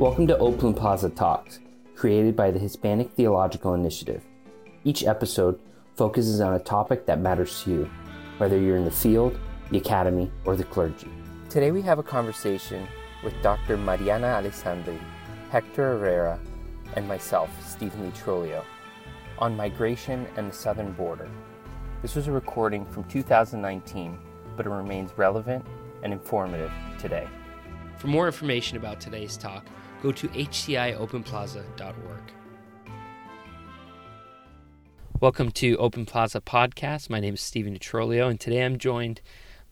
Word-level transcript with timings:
Welcome 0.00 0.26
to 0.28 0.38
Open 0.38 0.72
Plaza 0.72 1.10
Talks, 1.10 1.58
created 1.94 2.34
by 2.34 2.50
the 2.50 2.58
Hispanic 2.58 3.10
Theological 3.10 3.74
Initiative. 3.74 4.24
Each 4.82 5.04
episode 5.04 5.60
focuses 5.94 6.40
on 6.40 6.54
a 6.54 6.58
topic 6.58 7.04
that 7.04 7.20
matters 7.20 7.62
to 7.64 7.70
you, 7.70 7.90
whether 8.38 8.58
you're 8.58 8.78
in 8.78 8.86
the 8.86 8.90
field, 8.90 9.38
the 9.70 9.76
academy, 9.76 10.32
or 10.46 10.56
the 10.56 10.64
clergy. 10.64 11.10
Today 11.50 11.70
we 11.70 11.82
have 11.82 11.98
a 11.98 12.02
conversation 12.02 12.88
with 13.22 13.34
Dr. 13.42 13.76
Mariana 13.76 14.28
Alessandri, 14.28 14.98
Hector 15.50 15.98
Herrera, 15.98 16.40
and 16.96 17.06
myself, 17.06 17.50
Stephen 17.70 18.02
Lee 18.02 18.12
Trolio, 18.12 18.64
on 19.38 19.54
migration 19.54 20.26
and 20.38 20.48
the 20.48 20.54
southern 20.54 20.92
border. 20.92 21.28
This 22.00 22.14
was 22.14 22.26
a 22.26 22.32
recording 22.32 22.86
from 22.86 23.04
2019, 23.04 24.18
but 24.56 24.64
it 24.64 24.70
remains 24.70 25.12
relevant 25.18 25.62
and 26.02 26.10
informative 26.10 26.72
today. 26.98 27.28
For 27.98 28.06
more 28.06 28.24
information 28.24 28.78
about 28.78 28.98
today's 28.98 29.36
talk, 29.36 29.66
go 30.02 30.12
to 30.12 30.28
htiopenplaza.org. 30.28 32.32
Welcome 35.20 35.50
to 35.52 35.76
Open 35.76 36.06
Plaza 36.06 36.40
Podcast. 36.40 37.10
My 37.10 37.20
name 37.20 37.34
is 37.34 37.42
Stephen 37.42 37.78
Trolio, 37.78 38.30
and 38.30 38.40
today 38.40 38.64
I'm 38.64 38.78
joined 38.78 39.20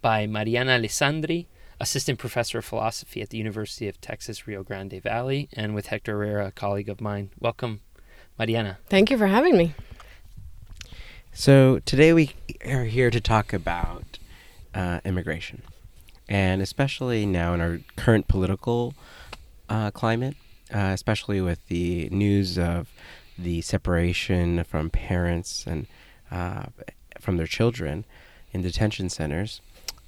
by 0.02 0.26
Mariana 0.26 0.78
Alessandri, 0.78 1.46
Assistant 1.80 2.18
Professor 2.18 2.58
of 2.58 2.66
Philosophy 2.66 3.22
at 3.22 3.30
the 3.30 3.38
University 3.38 3.88
of 3.88 3.98
Texas 4.02 4.46
Rio 4.46 4.62
Grande 4.62 5.00
Valley, 5.02 5.48
and 5.54 5.74
with 5.74 5.86
Hector 5.86 6.12
Herrera, 6.12 6.48
a 6.48 6.52
colleague 6.52 6.90
of 6.90 7.00
mine. 7.00 7.30
Welcome, 7.40 7.80
Mariana. 8.38 8.78
Thank 8.90 9.10
you 9.10 9.16
for 9.16 9.28
having 9.28 9.56
me. 9.56 9.74
So, 11.32 11.78
today 11.86 12.12
we 12.12 12.34
are 12.66 12.84
here 12.84 13.10
to 13.10 13.20
talk 13.20 13.54
about 13.54 14.18
uh, 14.74 15.00
immigration, 15.06 15.62
and 16.28 16.60
especially 16.60 17.24
now 17.24 17.54
in 17.54 17.62
our 17.62 17.80
current 17.96 18.28
political 18.28 18.92
uh, 19.68 19.90
climate, 19.90 20.36
uh, 20.74 20.90
especially 20.94 21.40
with 21.40 21.66
the 21.68 22.08
news 22.10 22.58
of 22.58 22.88
the 23.38 23.60
separation 23.60 24.64
from 24.64 24.90
parents 24.90 25.64
and 25.66 25.86
uh, 26.30 26.64
from 27.20 27.36
their 27.36 27.46
children 27.46 28.04
in 28.52 28.62
detention 28.62 29.08
centers. 29.08 29.60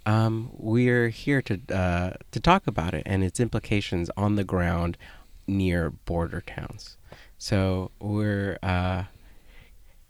Um, 0.07 0.51
we're 0.55 1.11
here 1.11 1.43
to 1.43 1.61
uh, 1.73 2.12
to 2.31 2.41
talk 2.41 2.67
about 2.67 2.95
it 2.95 3.03
and 3.07 3.23
its 3.23 3.39
implications 3.39 4.11
on 4.17 4.37
the 4.37 4.45
ground 4.45 4.97
near 5.47 5.91
border 5.91 6.41
towns. 6.41 6.97
So 7.39 7.91
we're 8.01 8.59
uh, 8.62 9.05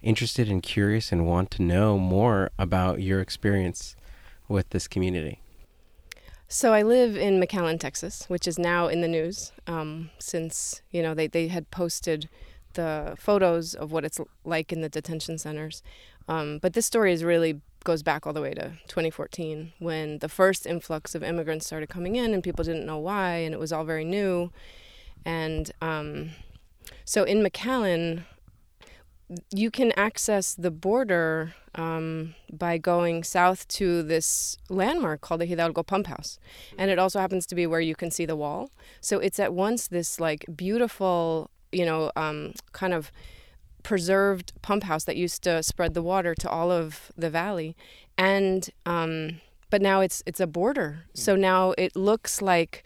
interested 0.02 0.48
and 0.48 0.62
curious 0.62 1.12
and 1.12 1.26
want 1.26 1.50
to 1.52 1.62
know 1.62 1.98
more 1.98 2.50
about 2.58 3.00
your 3.00 3.20
experience 3.20 3.96
with 4.48 4.70
this 4.70 4.88
community. 4.88 5.40
So 6.52 6.74
I 6.74 6.82
live 6.82 7.16
in 7.16 7.40
McAllen, 7.40 7.78
Texas, 7.78 8.24
which 8.26 8.48
is 8.48 8.58
now 8.58 8.88
in 8.88 9.02
the 9.02 9.06
news 9.06 9.52
um, 9.68 10.10
since 10.18 10.82
you 10.90 11.00
know 11.00 11.14
they, 11.14 11.28
they 11.28 11.46
had 11.46 11.70
posted 11.70 12.28
the 12.72 13.14
photos 13.16 13.72
of 13.72 13.92
what 13.92 14.04
it's 14.04 14.18
like 14.44 14.72
in 14.72 14.80
the 14.80 14.88
detention 14.88 15.38
centers. 15.38 15.80
Um, 16.26 16.58
but 16.58 16.72
this 16.72 16.86
story 16.86 17.12
is 17.12 17.22
really 17.22 17.60
goes 17.84 18.02
back 18.02 18.26
all 18.26 18.32
the 18.32 18.42
way 18.42 18.52
to 18.54 18.72
2014 18.88 19.74
when 19.78 20.18
the 20.18 20.28
first 20.28 20.66
influx 20.66 21.14
of 21.14 21.22
immigrants 21.22 21.66
started 21.66 21.88
coming 21.88 22.16
in 22.16 22.34
and 22.34 22.42
people 22.42 22.64
didn't 22.64 22.84
know 22.84 22.98
why 22.98 23.36
and 23.36 23.54
it 23.54 23.60
was 23.60 23.72
all 23.72 23.84
very 23.84 24.04
new. 24.04 24.50
And 25.24 25.70
um, 25.80 26.30
so 27.04 27.22
in 27.22 27.44
McAllen, 27.44 28.24
you 29.50 29.70
can 29.70 29.92
access 29.92 30.54
the 30.54 30.70
border 30.70 31.54
um, 31.74 32.34
by 32.52 32.78
going 32.78 33.22
south 33.22 33.66
to 33.68 34.02
this 34.02 34.56
landmark 34.68 35.20
called 35.20 35.40
the 35.40 35.46
Hidalgo 35.46 35.82
Pump 35.82 36.08
House. 36.08 36.38
And 36.76 36.90
it 36.90 36.98
also 36.98 37.20
happens 37.20 37.46
to 37.46 37.54
be 37.54 37.66
where 37.66 37.80
you 37.80 37.94
can 37.94 38.10
see 38.10 38.26
the 38.26 38.36
wall. 38.36 38.70
So 39.00 39.18
it's 39.18 39.38
at 39.38 39.54
once 39.54 39.88
this 39.88 40.18
like 40.18 40.44
beautiful, 40.54 41.50
you 41.70 41.84
know, 41.84 42.10
um, 42.16 42.54
kind 42.72 42.92
of 42.92 43.12
preserved 43.82 44.52
pump 44.62 44.84
house 44.84 45.04
that 45.04 45.16
used 45.16 45.42
to 45.42 45.62
spread 45.62 45.94
the 45.94 46.02
water 46.02 46.34
to 46.34 46.50
all 46.50 46.70
of 46.70 47.12
the 47.16 47.30
valley. 47.30 47.76
And, 48.18 48.68
um, 48.84 49.40
but 49.70 49.80
now 49.80 50.00
it's, 50.00 50.22
it's 50.26 50.40
a 50.40 50.46
border. 50.46 51.04
So 51.14 51.36
now 51.36 51.74
it 51.78 51.94
looks 51.94 52.42
like, 52.42 52.84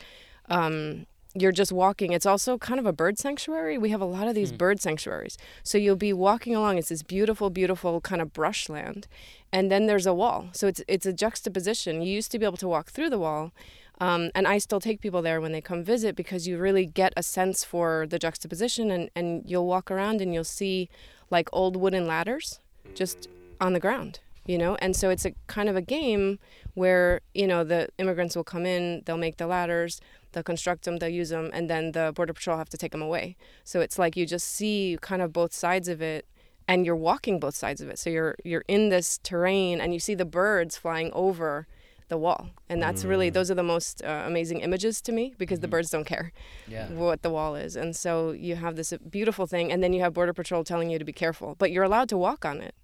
um, 0.51 1.07
you're 1.35 1.53
just 1.53 1.73
walking. 1.73 2.13
It's 2.13 2.27
also 2.27 2.57
kind 2.59 2.79
of 2.79 2.87
a 2.87 2.93
bird 2.93 3.19
sanctuary. 3.19 3.77
We 3.77 3.91
have 3.91 4.01
a 4.01 4.07
lot 4.07 4.29
of 4.29 4.35
these 4.35 4.51
hmm. 4.51 4.57
bird 4.57 4.81
sanctuaries. 4.81 5.37
So 5.63 5.77
you'll 5.79 5.97
be 5.97 6.13
walking 6.13 6.55
along. 6.55 6.79
It's 6.79 6.89
this 6.89 7.03
beautiful, 7.03 7.51
beautiful 7.51 8.01
kind 8.01 8.23
of 8.23 8.33
brushland, 8.33 9.09
and 9.53 9.71
then 9.71 9.87
there's 9.87 10.07
a 10.07 10.15
wall. 10.15 10.49
So 10.53 10.69
it's 10.69 10.83
it's 10.87 11.07
a 11.07 11.13
juxtaposition. 11.13 12.03
You 12.03 12.13
used 12.13 12.31
to 12.33 12.39
be 12.39 12.47
able 12.47 12.57
to 12.59 12.69
walk 12.69 12.91
through 12.91 13.11
the 13.11 13.19
wall, 13.19 13.53
um, 14.01 14.31
and 14.35 14.47
I 14.47 14.59
still 14.59 14.81
take 14.81 15.01
people 15.01 15.23
there 15.23 15.41
when 15.41 15.53
they 15.53 15.61
come 15.61 15.83
visit 15.83 16.15
because 16.15 16.47
you 16.47 16.57
really 16.59 16.87
get 16.87 17.13
a 17.17 17.23
sense 17.23 17.65
for 17.65 18.07
the 18.09 18.19
juxtaposition, 18.19 18.91
and 18.91 19.11
and 19.17 19.43
you'll 19.45 19.67
walk 19.67 19.91
around 19.91 20.21
and 20.21 20.33
you'll 20.33 20.45
see 20.45 20.89
like 21.31 21.49
old 21.53 21.77
wooden 21.77 22.07
ladders 22.07 22.61
just 22.95 23.29
on 23.61 23.73
the 23.73 23.81
ground 23.81 24.21
you 24.47 24.59
know 24.59 24.77
and 24.77 24.95
so 24.95 25.11
it's 25.11 25.25
a 25.25 25.33
kind 25.47 25.69
of 25.69 25.77
a 25.77 25.81
game 25.81 26.39
where 26.75 27.21
you 27.33 27.47
know 27.47 27.65
the 27.65 27.89
immigrants 27.99 28.37
will 28.37 28.45
come 28.45 28.67
in 28.67 29.03
they'll 29.05 29.17
make 29.17 29.39
the 29.39 29.47
ladders 29.47 30.01
they'll 30.35 30.43
construct 30.43 30.85
them 30.85 30.99
they'll 30.99 31.09
use 31.09 31.31
them 31.31 31.51
and 31.53 31.71
then 31.71 31.93
the 31.93 32.13
border 32.15 32.33
patrol 32.33 32.59
have 32.59 32.69
to 32.69 32.77
take 32.77 32.93
them 32.93 33.03
away 33.03 33.37
so 33.65 33.81
it's 33.81 33.99
like 33.99 34.17
you 34.17 34.27
just 34.27 34.49
see 34.49 34.99
kind 35.01 35.23
of 35.23 35.33
both 35.33 35.53
sides 35.53 35.89
of 35.89 36.03
it 36.03 36.27
and 36.69 36.85
you're 36.85 36.97
walking 36.97 37.41
both 37.41 37.55
sides 37.55 37.81
of 37.81 37.89
it 37.89 37.99
so 37.99 38.11
you're 38.11 38.37
you're 38.45 38.65
in 38.69 38.89
this 38.91 39.19
terrain 39.23 39.81
and 39.81 39.93
you 39.95 40.01
see 40.01 40.15
the 40.15 40.25
birds 40.25 40.77
flying 40.77 41.11
over 41.13 41.67
the 42.09 42.19
wall 42.19 42.51
and 42.69 42.83
that's 42.83 43.03
mm. 43.03 43.09
really 43.09 43.31
those 43.31 43.51
are 43.51 43.55
the 43.55 43.63
most 43.63 44.05
uh, 44.05 44.25
amazing 44.27 44.61
images 44.61 45.01
to 45.01 45.11
me 45.11 45.33
because 45.39 45.57
mm-hmm. 45.57 45.63
the 45.63 45.69
birds 45.69 45.89
don't 45.89 46.05
care 46.05 46.33
yeah. 46.69 46.87
what 46.89 47.23
the 47.23 47.31
wall 47.31 47.55
is 47.55 47.77
and 47.77 47.97
so 47.97 48.33
you 48.33 48.57
have 48.57 48.77
this 48.77 48.93
beautiful 49.09 49.47
thing 49.47 49.73
and 49.73 49.83
then 49.83 49.95
you 49.95 50.01
have 50.01 50.13
border 50.13 50.35
patrol 50.35 50.63
telling 50.63 50.91
you 50.91 50.99
to 50.99 51.05
be 51.05 51.15
careful 51.15 51.57
but 51.59 51.71
you're 51.71 51.83
allowed 51.83 52.09
to 52.09 52.19
walk 52.19 52.45
on 52.45 52.61
it 52.61 52.75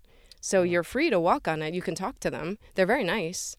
so 0.40 0.62
mm-hmm. 0.62 0.72
you're 0.72 0.82
free 0.82 1.10
to 1.10 1.20
walk 1.20 1.46
on 1.46 1.62
it. 1.62 1.74
You 1.74 1.82
can 1.82 1.94
talk 1.94 2.18
to 2.20 2.30
them. 2.30 2.58
They're 2.74 2.86
very 2.86 3.04
nice, 3.04 3.56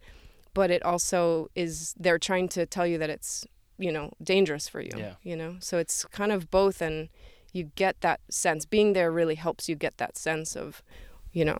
but 0.54 0.72
it 0.72 0.84
also 0.84 1.50
is 1.56 1.94
they're 2.00 2.20
trying 2.20 2.50
to 2.50 2.66
tell 2.66 2.88
you 2.88 2.98
that 2.98 3.10
it's, 3.10 3.46
you 3.82 3.92
know, 3.92 4.12
dangerous 4.24 4.70
for 4.70 4.80
you. 4.80 4.92
Yeah. 4.96 5.16
You 5.24 5.36
know? 5.36 5.56
So 5.60 5.78
it's 5.78 6.06
kind 6.06 6.32
of 6.32 6.52
both 6.52 6.82
and 6.82 7.10
you 7.52 7.72
get 7.76 8.00
that 8.02 8.22
sense. 8.30 8.66
Being 8.66 8.94
there 8.94 9.12
really 9.12 9.36
helps 9.36 9.68
you 9.68 9.76
get 9.76 9.98
that 9.98 10.18
sense 10.18 10.56
of, 10.56 10.82
you 11.34 11.44
know, 11.44 11.58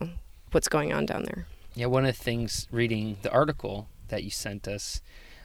what's 0.52 0.68
going 0.68 0.92
on 0.92 1.06
down 1.06 1.24
there. 1.24 1.46
Yeah, 1.74 1.86
one 1.86 2.04
of 2.04 2.16
the 2.16 2.22
things 2.22 2.68
reading 2.70 3.16
the 3.22 3.30
article 3.30 3.88
that 4.08 4.22
you 4.22 4.30
sent 4.30 4.68
us, 4.68 5.02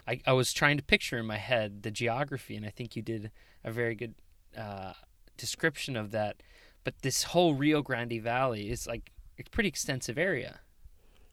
I, 0.07 0.21
I 0.25 0.33
was 0.33 0.53
trying 0.53 0.77
to 0.77 0.83
picture 0.83 1.17
in 1.17 1.25
my 1.25 1.37
head 1.37 1.83
the 1.83 1.91
geography, 1.91 2.55
and 2.55 2.65
I 2.65 2.69
think 2.69 2.95
you 2.95 3.01
did 3.01 3.31
a 3.63 3.71
very 3.71 3.95
good 3.95 4.15
uh, 4.57 4.93
description 5.37 5.95
of 5.95 6.11
that. 6.11 6.43
But 6.83 7.01
this 7.01 7.23
whole 7.23 7.55
Rio 7.55 7.81
Grande 7.81 8.21
Valley 8.21 8.69
is 8.69 8.87
like 8.87 9.11
a 9.39 9.43
pretty 9.49 9.69
extensive 9.69 10.17
area. 10.17 10.59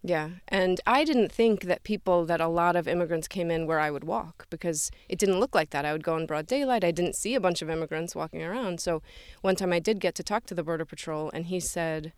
Yeah, 0.07 0.29
and 0.49 0.83
I 0.87 1.03
didn't 1.03 1.33
think 1.33 1.63
that 1.63 1.83
people, 1.83 2.27
that 2.27 2.39
a 2.39 2.47
lot 2.47 2.77
of 2.77 2.87
immigrants 2.87 3.27
came 3.27 3.51
in 3.51 3.67
where 3.67 3.81
I 3.81 3.91
would 3.91 4.05
walk 4.05 4.47
because 4.51 4.91
it 5.09 5.19
didn't 5.19 5.41
look 5.41 5.55
like 5.55 5.71
that. 5.71 5.87
I 5.87 5.93
would 5.93 6.05
go 6.05 6.15
in 6.19 6.27
broad 6.27 6.47
daylight. 6.47 6.85
I 6.85 6.91
didn't 6.91 7.17
see 7.17 7.35
a 7.35 7.41
bunch 7.41 7.63
of 7.63 7.71
immigrants 7.71 8.15
walking 8.15 8.43
around. 8.43 8.81
So 8.81 9.01
one 9.41 9.57
time 9.57 9.73
I 9.73 9.79
did 9.79 10.01
get 10.01 10.15
to 10.17 10.23
talk 10.23 10.45
to 10.47 10.55
the 10.55 10.63
Border 10.63 10.85
Patrol, 10.85 11.31
and 11.33 11.47
he 11.47 11.59
said, 11.59 12.13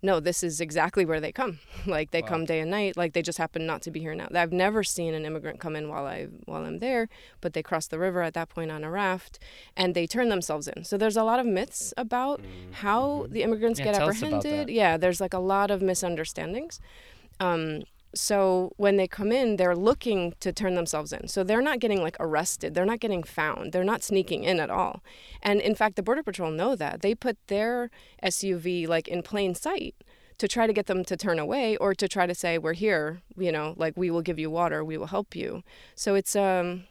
no, 0.00 0.20
this 0.20 0.44
is 0.44 0.60
exactly 0.60 1.04
where 1.04 1.18
they 1.18 1.32
come. 1.32 1.58
like 1.86 2.12
they 2.12 2.22
wow. 2.22 2.28
come 2.28 2.44
day 2.44 2.60
and 2.60 2.70
night. 2.70 2.96
Like 2.96 3.14
they 3.14 3.22
just 3.22 3.38
happen 3.38 3.66
not 3.66 3.82
to 3.82 3.90
be 3.90 3.98
here 3.98 4.14
now. 4.14 4.28
I've 4.32 4.52
never 4.52 4.84
seen 4.84 5.12
an 5.12 5.24
immigrant 5.24 5.58
come 5.58 5.74
in 5.74 5.88
while 5.88 6.06
I 6.06 6.28
while 6.44 6.64
I'm 6.64 6.78
there, 6.78 7.08
but 7.40 7.54
they 7.54 7.64
cross 7.64 7.88
the 7.88 7.98
river 7.98 8.22
at 8.22 8.34
that 8.34 8.48
point 8.48 8.70
on 8.70 8.84
a 8.84 8.90
raft, 8.90 9.40
and 9.76 9.94
they 9.94 10.06
turn 10.06 10.28
themselves 10.28 10.68
in. 10.68 10.84
So 10.84 10.96
there's 10.96 11.16
a 11.16 11.24
lot 11.24 11.40
of 11.40 11.46
myths 11.46 11.92
about 11.96 12.42
mm-hmm. 12.42 12.72
how 12.74 13.26
the 13.28 13.42
immigrants 13.42 13.80
yeah, 13.80 13.86
get 13.86 13.94
apprehended. 13.96 14.68
Yeah, 14.68 14.96
there's 14.98 15.20
like 15.20 15.34
a 15.34 15.40
lot 15.40 15.72
of 15.72 15.82
misunderstandings. 15.82 16.80
Um, 17.40 17.82
so 18.14 18.72
when 18.76 18.96
they 18.96 19.08
come 19.08 19.32
in, 19.32 19.56
they're 19.56 19.76
looking 19.76 20.34
to 20.40 20.52
turn 20.52 20.74
themselves 20.74 21.12
in. 21.12 21.28
So 21.28 21.42
they're 21.42 21.60
not 21.60 21.80
getting 21.80 22.02
like 22.02 22.16
arrested. 22.20 22.74
They're 22.74 22.84
not 22.84 23.00
getting 23.00 23.22
found. 23.22 23.72
They're 23.72 23.84
not 23.84 24.02
sneaking 24.02 24.44
in 24.44 24.60
at 24.60 24.70
all. 24.70 25.02
And 25.42 25.60
in 25.60 25.74
fact, 25.74 25.96
the 25.96 26.02
Border 26.02 26.22
Patrol 26.22 26.50
know 26.50 26.76
that. 26.76 27.02
They 27.02 27.14
put 27.14 27.38
their 27.48 27.90
SUV 28.22 28.86
like 28.86 29.08
in 29.08 29.22
plain 29.22 29.54
sight 29.54 29.96
to 30.38 30.48
try 30.48 30.66
to 30.66 30.72
get 30.72 30.86
them 30.86 31.04
to 31.04 31.16
turn 31.16 31.38
away 31.38 31.76
or 31.76 31.94
to 31.94 32.08
try 32.08 32.26
to 32.26 32.34
say, 32.34 32.58
we're 32.58 32.72
here, 32.72 33.22
you 33.36 33.52
know, 33.52 33.74
like 33.76 33.96
we 33.96 34.10
will 34.10 34.22
give 34.22 34.38
you 34.38 34.50
water, 34.50 34.84
we 34.84 34.98
will 34.98 35.06
help 35.06 35.36
you. 35.36 35.62
So 35.94 36.14
it's, 36.14 36.34
um, 36.34 36.84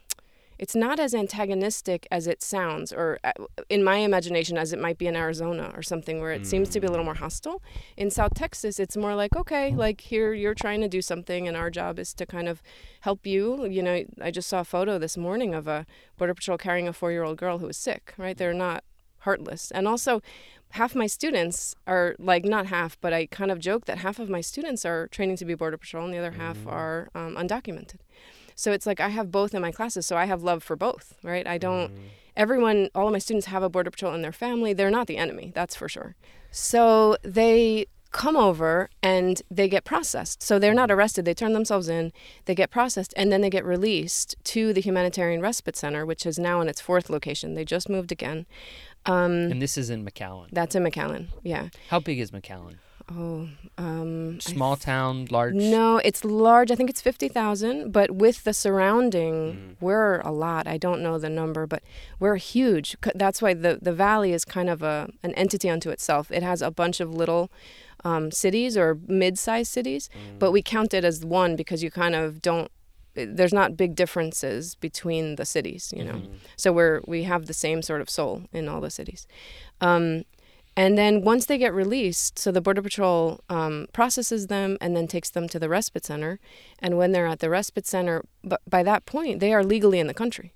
it's 0.58 0.74
not 0.74 1.00
as 1.00 1.14
antagonistic 1.14 2.06
as 2.10 2.26
it 2.26 2.42
sounds, 2.42 2.92
or 2.92 3.18
uh, 3.24 3.32
in 3.68 3.82
my 3.82 3.96
imagination, 3.96 4.56
as 4.56 4.72
it 4.72 4.78
might 4.78 4.98
be 4.98 5.06
in 5.06 5.16
Arizona 5.16 5.72
or 5.74 5.82
something 5.82 6.20
where 6.20 6.32
it 6.32 6.42
mm. 6.42 6.46
seems 6.46 6.68
to 6.70 6.80
be 6.80 6.86
a 6.86 6.90
little 6.90 7.04
more 7.04 7.14
hostile. 7.14 7.62
In 7.96 8.10
South 8.10 8.34
Texas, 8.34 8.78
it's 8.78 8.96
more 8.96 9.14
like, 9.14 9.34
okay, 9.36 9.74
like 9.74 10.00
here 10.00 10.32
you're 10.32 10.54
trying 10.54 10.80
to 10.80 10.88
do 10.88 11.02
something, 11.02 11.48
and 11.48 11.56
our 11.56 11.70
job 11.70 11.98
is 11.98 12.14
to 12.14 12.26
kind 12.26 12.48
of 12.48 12.62
help 13.00 13.26
you. 13.26 13.66
You 13.66 13.82
know, 13.82 14.04
I 14.20 14.30
just 14.30 14.48
saw 14.48 14.60
a 14.60 14.64
photo 14.64 14.98
this 14.98 15.16
morning 15.16 15.54
of 15.54 15.66
a 15.66 15.86
Border 16.16 16.34
Patrol 16.34 16.58
carrying 16.58 16.88
a 16.88 16.92
four 16.92 17.10
year 17.10 17.24
old 17.24 17.36
girl 17.36 17.58
who 17.58 17.66
was 17.66 17.76
sick, 17.76 18.14
right? 18.16 18.36
They're 18.36 18.54
not 18.54 18.84
heartless. 19.20 19.70
And 19.70 19.88
also, 19.88 20.22
half 20.70 20.94
my 20.94 21.06
students 21.06 21.74
are 21.86 22.14
like 22.18 22.44
not 22.44 22.66
half, 22.66 23.00
but 23.00 23.12
I 23.12 23.26
kind 23.26 23.50
of 23.50 23.58
joke 23.58 23.86
that 23.86 23.98
half 23.98 24.18
of 24.18 24.28
my 24.28 24.40
students 24.40 24.84
are 24.84 25.08
training 25.08 25.36
to 25.36 25.44
be 25.44 25.54
Border 25.54 25.76
Patrol, 25.76 26.04
and 26.04 26.14
the 26.14 26.18
other 26.18 26.32
half 26.32 26.58
mm. 26.58 26.70
are 26.70 27.08
um, 27.14 27.36
undocumented. 27.36 28.00
So 28.54 28.72
it's 28.72 28.86
like 28.86 29.00
I 29.00 29.08
have 29.08 29.30
both 29.30 29.54
in 29.54 29.62
my 29.62 29.72
classes, 29.72 30.06
so 30.06 30.16
I 30.16 30.26
have 30.26 30.42
love 30.42 30.62
for 30.62 30.76
both, 30.76 31.14
right? 31.22 31.46
I 31.46 31.58
don't. 31.58 31.92
Everyone, 32.36 32.88
all 32.94 33.06
of 33.06 33.12
my 33.12 33.18
students 33.20 33.46
have 33.46 33.62
a 33.62 33.68
border 33.68 33.90
patrol 33.90 34.12
in 34.14 34.22
their 34.22 34.32
family. 34.32 34.72
They're 34.72 34.90
not 34.90 35.06
the 35.06 35.16
enemy, 35.18 35.52
that's 35.54 35.76
for 35.76 35.88
sure. 35.88 36.16
So 36.50 37.16
they 37.22 37.86
come 38.10 38.36
over 38.36 38.90
and 39.02 39.42
they 39.50 39.68
get 39.68 39.84
processed. 39.84 40.40
So 40.42 40.58
they're 40.58 40.74
not 40.74 40.90
arrested, 40.90 41.24
they 41.24 41.34
turn 41.34 41.52
themselves 41.52 41.88
in, 41.88 42.12
they 42.44 42.54
get 42.54 42.70
processed, 42.70 43.12
and 43.16 43.30
then 43.32 43.40
they 43.40 43.50
get 43.50 43.64
released 43.64 44.36
to 44.44 44.72
the 44.72 44.80
Humanitarian 44.80 45.40
Respite 45.40 45.76
Center, 45.76 46.06
which 46.06 46.24
is 46.26 46.38
now 46.38 46.60
in 46.60 46.68
its 46.68 46.80
fourth 46.80 47.10
location. 47.10 47.54
They 47.54 47.64
just 47.64 47.88
moved 47.88 48.12
again. 48.12 48.46
Um, 49.06 49.32
And 49.50 49.60
this 49.62 49.76
is 49.76 49.90
in 49.90 50.04
McAllen. 50.04 50.48
that's 50.52 50.74
in 50.76 50.82
McAllen, 50.84 51.26
yeah. 51.42 51.68
How 51.88 51.98
big 52.00 52.18
is 52.20 52.30
McAllen? 52.30 52.76
Oh, 53.12 53.48
um, 53.76 54.40
Small 54.40 54.76
town, 54.76 55.26
large? 55.30 55.54
No, 55.54 55.98
it's 55.98 56.24
large. 56.24 56.70
I 56.70 56.74
think 56.74 56.88
it's 56.88 57.02
50,000, 57.02 57.92
but 57.92 58.12
with 58.12 58.44
the 58.44 58.54
surrounding, 58.54 59.76
we're 59.78 60.20
a 60.20 60.30
lot. 60.32 60.66
I 60.66 60.78
don't 60.78 61.02
know 61.02 61.18
the 61.18 61.28
number, 61.28 61.66
but 61.66 61.82
we're 62.18 62.36
huge. 62.36 62.96
That's 63.14 63.42
why 63.42 63.52
the, 63.52 63.78
the 63.80 63.92
valley 63.92 64.32
is 64.32 64.44
kind 64.46 64.70
of 64.70 64.82
a 64.82 65.10
an 65.22 65.34
entity 65.34 65.68
unto 65.68 65.90
itself. 65.90 66.30
It 66.30 66.42
has 66.42 66.62
a 66.62 66.70
bunch 66.70 66.98
of 67.00 67.12
little 67.12 67.50
um, 68.04 68.30
cities 68.30 68.74
or 68.76 68.98
mid-sized 69.06 69.70
cities, 69.70 70.08
but 70.38 70.50
we 70.50 70.62
count 70.62 70.94
it 70.94 71.04
as 71.04 71.24
one 71.24 71.56
because 71.56 71.82
you 71.82 71.90
kind 71.90 72.14
of 72.14 72.40
don't 72.40 72.70
there's 73.14 73.52
not 73.52 73.76
big 73.76 73.94
differences 73.94 74.74
between 74.74 75.36
the 75.36 75.44
cities, 75.44 75.92
you 75.96 76.02
know. 76.04 76.22
So 76.56 76.72
we're 76.72 77.00
we 77.06 77.22
have 77.24 77.46
the 77.46 77.54
same 77.54 77.80
sort 77.82 78.00
of 78.00 78.10
soul 78.10 78.42
in 78.52 78.68
all 78.68 78.80
the 78.80 78.90
cities. 78.90 79.26
Um, 79.80 80.24
and 80.76 80.98
then 80.98 81.22
once 81.22 81.46
they 81.46 81.58
get 81.58 81.72
released, 81.72 82.38
so 82.38 82.50
the 82.50 82.60
Border 82.60 82.82
Patrol 82.82 83.40
um, 83.48 83.86
processes 83.92 84.48
them 84.48 84.76
and 84.80 84.96
then 84.96 85.06
takes 85.06 85.30
them 85.30 85.48
to 85.48 85.58
the 85.58 85.68
respite 85.68 86.04
center. 86.04 86.40
And 86.80 86.98
when 86.98 87.12
they're 87.12 87.26
at 87.28 87.38
the 87.38 87.50
respite 87.50 87.86
center, 87.86 88.24
but 88.42 88.60
by 88.68 88.82
that 88.82 89.06
point, 89.06 89.40
they 89.40 89.52
are 89.52 89.62
legally 89.62 90.00
in 90.00 90.08
the 90.08 90.14
country. 90.14 90.52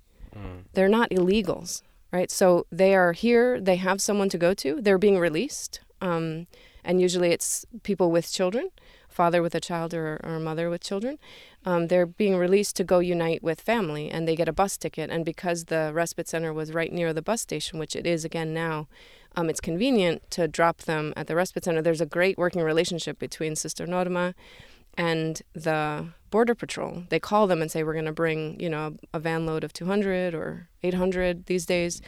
They're 0.75 0.89
not 0.89 1.11
illegals, 1.11 1.83
right? 2.13 2.31
So 2.31 2.67
they 2.71 2.95
are 2.95 3.13
here, 3.13 3.61
they 3.61 3.77
have 3.77 4.01
someone 4.01 4.29
to 4.31 4.39
go 4.39 4.55
to, 4.55 4.81
they're 4.81 4.99
being 4.99 5.19
released. 5.19 5.81
Um, 6.01 6.47
and 6.85 7.01
usually 7.01 7.31
it's 7.31 7.67
people 7.83 8.11
with 8.11 8.33
children, 8.33 8.71
father 9.09 9.43
with 9.43 9.55
a 9.55 9.61
child 9.61 9.93
or, 9.95 10.21
or 10.23 10.37
a 10.37 10.41
mother 10.41 10.71
with 10.71 10.81
children. 10.81 11.19
Um, 11.65 11.89
they're 11.89 12.07
being 12.07 12.37
released 12.37 12.77
to 12.77 12.85
go 12.85 13.01
unite 13.01 13.43
with 13.43 13.61
family 13.61 14.11
and 14.11 14.27
they 14.27 14.37
get 14.37 14.49
a 14.49 14.53
bus 14.53 14.77
ticket. 14.77 15.11
And 15.11 15.25
because 15.25 15.65
the 15.65 15.91
respite 15.93 16.29
center 16.29 16.53
was 16.53 16.73
right 16.73 16.93
near 16.93 17.13
the 17.13 17.23
bus 17.23 17.41
station, 17.41 17.79
which 17.79 17.97
it 17.97 18.07
is 18.07 18.25
again 18.25 18.55
now, 18.55 18.87
um, 19.37 19.49
it's 19.49 19.61
convenient 19.61 20.29
to 20.33 20.49
drop 20.49 20.79
them 20.79 21.13
at 21.17 21.27
the 21.27 21.37
respite 21.37 21.65
center. 21.65 21.83
There's 21.83 22.01
a 22.01 22.07
great 22.07 22.39
working 22.39 22.63
relationship 22.63 23.19
between 23.19 23.57
Sister 23.57 23.87
Norma 23.87 24.35
and 24.97 25.41
the 25.55 26.09
border 26.31 26.55
patrol. 26.55 27.05
They 27.09 27.21
call 27.21 27.47
them 27.47 27.63
and 27.63 27.71
say, 27.71 27.83
"We're 27.83 27.93
going 27.93 28.05
to 28.07 28.13
bring, 28.13 28.59
you 28.61 28.69
know, 28.69 28.97
a, 29.15 29.21
van 29.21 29.47
load 29.47 29.65
of 29.65 29.73
200 29.73 30.35
or 30.35 30.69
800 30.83 31.47
these 31.47 31.67
days 31.67 32.03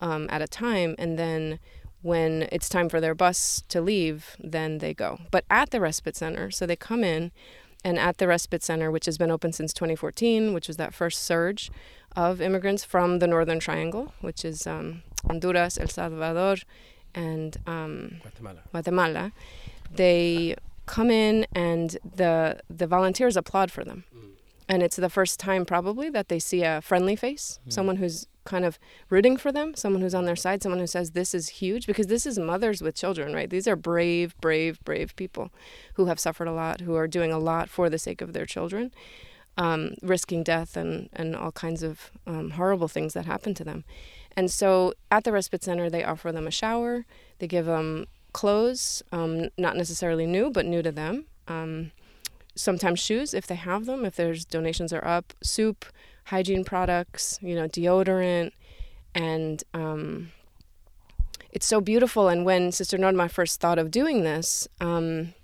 um, 0.00 0.26
at 0.30 0.42
a 0.42 0.46
time," 0.46 0.94
and 0.98 1.18
then 1.18 1.58
when 2.02 2.46
it's 2.52 2.68
time 2.68 2.90
for 2.90 3.00
their 3.00 3.14
bus 3.14 3.62
to 3.68 3.80
leave, 3.80 4.36
then 4.38 4.78
they 4.78 4.92
go. 4.92 5.20
But 5.30 5.46
at 5.48 5.70
the 5.70 5.80
respite 5.80 6.16
center, 6.16 6.50
so 6.50 6.66
they 6.66 6.76
come 6.76 7.02
in, 7.02 7.32
and 7.82 7.98
at 7.98 8.18
the 8.18 8.28
respite 8.28 8.62
center, 8.62 8.90
which 8.90 9.06
has 9.06 9.16
been 9.16 9.30
open 9.30 9.52
since 9.54 9.72
2014, 9.72 10.52
which 10.52 10.68
was 10.68 10.76
that 10.76 10.92
first 10.92 11.22
surge 11.22 11.70
of 12.16 12.40
immigrants 12.40 12.84
from 12.84 13.18
the 13.18 13.26
Northern 13.26 13.60
Triangle, 13.60 14.12
which 14.20 14.44
is 14.44 14.66
um, 14.66 15.02
Honduras, 15.26 15.78
El 15.78 15.88
Salvador, 15.88 16.56
and 17.14 17.56
um, 17.66 18.16
Guatemala. 18.22 18.60
Guatemala, 18.70 19.32
they 19.94 20.56
come 20.86 21.10
in 21.10 21.46
and 21.54 21.96
the 22.16 22.60
the 22.68 22.86
volunteers 22.86 23.36
applaud 23.36 23.70
for 23.70 23.84
them. 23.84 24.04
And 24.66 24.82
it's 24.82 24.96
the 24.96 25.10
first 25.10 25.38
time 25.38 25.66
probably 25.66 26.08
that 26.08 26.28
they 26.28 26.38
see 26.38 26.62
a 26.62 26.80
friendly 26.80 27.16
face, 27.16 27.58
someone 27.68 27.96
who's 27.96 28.26
kind 28.44 28.64
of 28.64 28.78
rooting 29.10 29.36
for 29.36 29.52
them, 29.52 29.74
someone 29.74 30.00
who's 30.00 30.14
on 30.14 30.24
their 30.24 30.36
side, 30.36 30.62
someone 30.62 30.78
who 30.78 30.86
says 30.86 31.10
this 31.10 31.34
is 31.34 31.48
huge 31.48 31.86
because 31.86 32.06
this 32.06 32.24
is 32.24 32.38
mothers 32.38 32.80
with 32.80 32.94
children, 32.94 33.34
right? 33.34 33.50
These 33.50 33.68
are 33.68 33.76
brave, 33.76 34.34
brave, 34.40 34.80
brave 34.84 35.14
people 35.16 35.50
who 35.94 36.06
have 36.06 36.18
suffered 36.18 36.48
a 36.48 36.52
lot, 36.52 36.80
who 36.80 36.94
are 36.94 37.06
doing 37.06 37.30
a 37.30 37.38
lot 37.38 37.68
for 37.68 37.90
the 37.90 37.98
sake 37.98 38.22
of 38.22 38.32
their 38.32 38.46
children, 38.46 38.90
um, 39.56 39.94
risking 40.02 40.42
death 40.42 40.76
and, 40.76 41.08
and 41.12 41.36
all 41.36 41.52
kinds 41.52 41.82
of 41.82 42.10
um, 42.26 42.50
horrible 42.50 42.88
things 42.88 43.14
that 43.14 43.26
happen 43.26 43.54
to 43.54 43.64
them. 43.64 43.84
And 44.36 44.50
so 44.50 44.94
at 45.10 45.24
the 45.24 45.32
respite 45.32 45.62
center, 45.62 45.88
they 45.88 46.04
offer 46.04 46.32
them 46.32 46.46
a 46.46 46.50
shower, 46.50 47.06
they 47.38 47.46
give 47.46 47.66
them 47.66 48.06
clothes, 48.32 49.02
um, 49.12 49.48
not 49.56 49.76
necessarily 49.76 50.26
new, 50.26 50.50
but 50.50 50.66
new 50.66 50.82
to 50.82 50.90
them. 50.90 51.26
Um, 51.46 51.92
sometimes 52.56 53.00
shoes 53.00 53.34
if 53.34 53.46
they 53.46 53.54
have 53.54 53.86
them, 53.86 54.04
if 54.04 54.16
there's 54.16 54.44
donations 54.44 54.92
are 54.92 55.04
up, 55.04 55.32
soup, 55.42 55.84
hygiene 56.26 56.64
products, 56.64 57.38
you 57.42 57.54
know, 57.54 57.68
deodorant, 57.68 58.52
and 59.14 59.62
um, 59.72 60.32
it's 61.52 61.66
so 61.66 61.80
beautiful. 61.80 62.28
And 62.28 62.44
when 62.44 62.72
Sister 62.72 62.98
Norma 62.98 63.28
first 63.28 63.60
thought 63.60 63.78
of 63.78 63.90
doing 63.90 64.22
this, 64.22 64.66
um, 64.80 65.34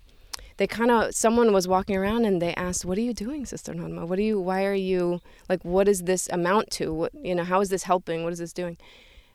they 0.61 0.67
kind 0.67 0.91
of 0.91 1.15
someone 1.15 1.55
was 1.55 1.67
walking 1.67 1.97
around 1.97 2.27
and 2.27 2.41
they 2.43 2.53
asked, 2.55 2.85
"What 2.85 2.99
are 2.99 3.01
you 3.01 3.15
doing, 3.15 3.47
Sister 3.47 3.73
Norma? 3.73 4.05
What 4.05 4.19
are 4.19 4.29
you? 4.31 4.39
Why 4.39 4.67
are 4.67 4.75
you 4.75 5.23
like? 5.49 5.65
What 5.65 5.85
does 5.85 6.03
this 6.03 6.29
amount 6.29 6.71
to? 6.73 6.93
What 6.93 7.15
you 7.15 7.35
know? 7.35 7.45
How 7.45 7.63
is 7.63 7.71
this 7.71 7.85
helping? 7.85 8.25
What 8.25 8.35
is 8.35 8.41
this 8.41 8.53
doing?" 8.53 8.77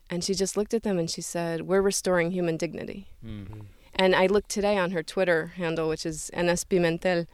And 0.08 0.22
she 0.22 0.34
just 0.34 0.56
looked 0.56 0.72
at 0.72 0.84
them 0.84 1.00
and 1.00 1.10
she 1.10 1.20
said, 1.20 1.62
"We're 1.62 1.82
restoring 1.82 2.30
human 2.30 2.56
dignity." 2.56 3.08
And 3.96 4.14
I 4.14 4.26
looked 4.26 4.50
today 4.50 4.78
on 4.78 4.92
her 4.92 5.02
Twitter 5.02 5.54
handle, 5.56 5.88
which 5.88 6.06
is 6.06 6.30
Enes 6.32 6.64
Pimentel. 6.64 7.26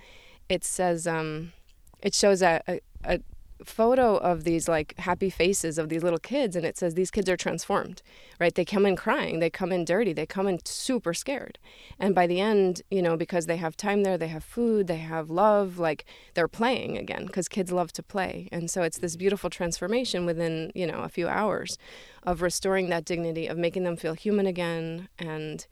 It 0.48 0.64
says, 0.64 1.06
um, 1.06 1.52
it 2.00 2.14
shows 2.14 2.40
a, 2.40 2.62
a, 2.66 2.80
a 3.04 3.20
photo 3.64 4.16
of 4.16 4.44
these 4.44 4.68
like 4.68 4.98
happy 4.98 5.30
faces 5.30 5.78
of 5.78 5.88
these 5.88 6.02
little 6.02 6.18
kids, 6.18 6.56
and 6.56 6.64
it 6.64 6.76
says 6.76 6.94
these 6.94 7.10
kids 7.10 7.28
are 7.28 7.36
transformed, 7.36 8.02
right? 8.40 8.54
They 8.54 8.64
come 8.64 8.86
in 8.86 8.96
crying, 8.96 9.40
they 9.40 9.50
come 9.50 9.72
in 9.72 9.84
dirty, 9.84 10.12
they 10.12 10.26
come 10.26 10.46
in 10.46 10.58
super 10.64 11.14
scared. 11.14 11.58
And 11.98 12.14
by 12.14 12.26
the 12.26 12.40
end, 12.40 12.82
you 12.90 13.02
know, 13.02 13.16
because 13.16 13.46
they 13.46 13.56
have 13.56 13.76
time 13.76 14.02
there, 14.02 14.18
they 14.18 14.28
have 14.28 14.44
food, 14.44 14.86
they 14.86 14.98
have 14.98 15.30
love, 15.30 15.78
like 15.78 16.04
they're 16.34 16.48
playing 16.48 16.96
again, 16.98 17.26
because 17.26 17.48
kids 17.48 17.72
love 17.72 17.92
to 17.94 18.02
play. 18.02 18.48
And 18.52 18.70
so 18.70 18.82
it's 18.82 18.98
this 18.98 19.16
beautiful 19.16 19.50
transformation 19.50 20.26
within, 20.26 20.72
you 20.74 20.86
know, 20.86 21.00
a 21.00 21.08
few 21.08 21.28
hours 21.28 21.78
of 22.22 22.42
restoring 22.42 22.88
that 22.90 23.04
dignity, 23.04 23.46
of 23.46 23.58
making 23.58 23.84
them 23.84 23.96
feel 23.96 24.14
human 24.14 24.46
again, 24.46 25.08
and 25.18 25.66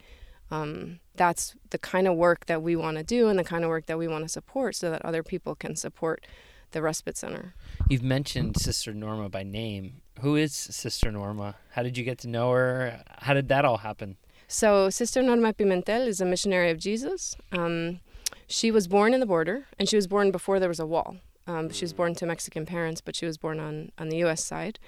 um, 0.50 0.98
that's 1.14 1.54
the 1.70 1.78
kind 1.78 2.08
of 2.08 2.16
work 2.16 2.46
that 2.46 2.62
we 2.62 2.74
want 2.74 2.96
to 2.96 3.04
do 3.04 3.28
and 3.28 3.38
the 3.38 3.44
kind 3.44 3.64
of 3.64 3.70
work 3.70 3.86
that 3.86 3.98
we 3.98 4.08
want 4.08 4.24
to 4.24 4.28
support 4.28 4.74
so 4.74 4.90
that 4.90 5.04
other 5.04 5.22
people 5.22 5.54
can 5.54 5.76
support 5.76 6.26
the 6.72 6.82
respite 6.82 7.16
center. 7.16 7.54
You've 7.88 8.02
mentioned 8.02 8.56
Sister 8.56 8.92
Norma 8.92 9.28
by 9.28 9.42
name. 9.42 10.02
Who 10.20 10.36
is 10.36 10.52
Sister 10.54 11.10
Norma? 11.10 11.56
How 11.70 11.82
did 11.82 11.96
you 11.96 12.04
get 12.04 12.18
to 12.18 12.28
know 12.28 12.50
her? 12.52 13.02
How 13.18 13.34
did 13.34 13.48
that 13.48 13.64
all 13.64 13.78
happen? 13.78 14.16
So, 14.48 14.90
Sister 14.90 15.22
Norma 15.22 15.52
Pimentel 15.52 16.06
is 16.06 16.20
a 16.20 16.24
missionary 16.24 16.70
of 16.70 16.78
Jesus. 16.78 17.36
Um, 17.52 18.00
she 18.46 18.70
was 18.70 18.88
born 18.88 19.14
in 19.14 19.20
the 19.20 19.26
border, 19.26 19.66
and 19.78 19.88
she 19.88 19.96
was 19.96 20.08
born 20.08 20.30
before 20.32 20.58
there 20.58 20.68
was 20.68 20.80
a 20.80 20.86
wall. 20.86 21.16
Um, 21.46 21.70
she 21.70 21.84
was 21.84 21.92
born 21.92 22.14
to 22.16 22.26
Mexican 22.26 22.66
parents, 22.66 23.00
but 23.00 23.14
she 23.16 23.26
was 23.26 23.38
born 23.38 23.60
on, 23.60 23.92
on 23.98 24.08
the 24.08 24.18
U.S. 24.18 24.44
side. 24.44 24.78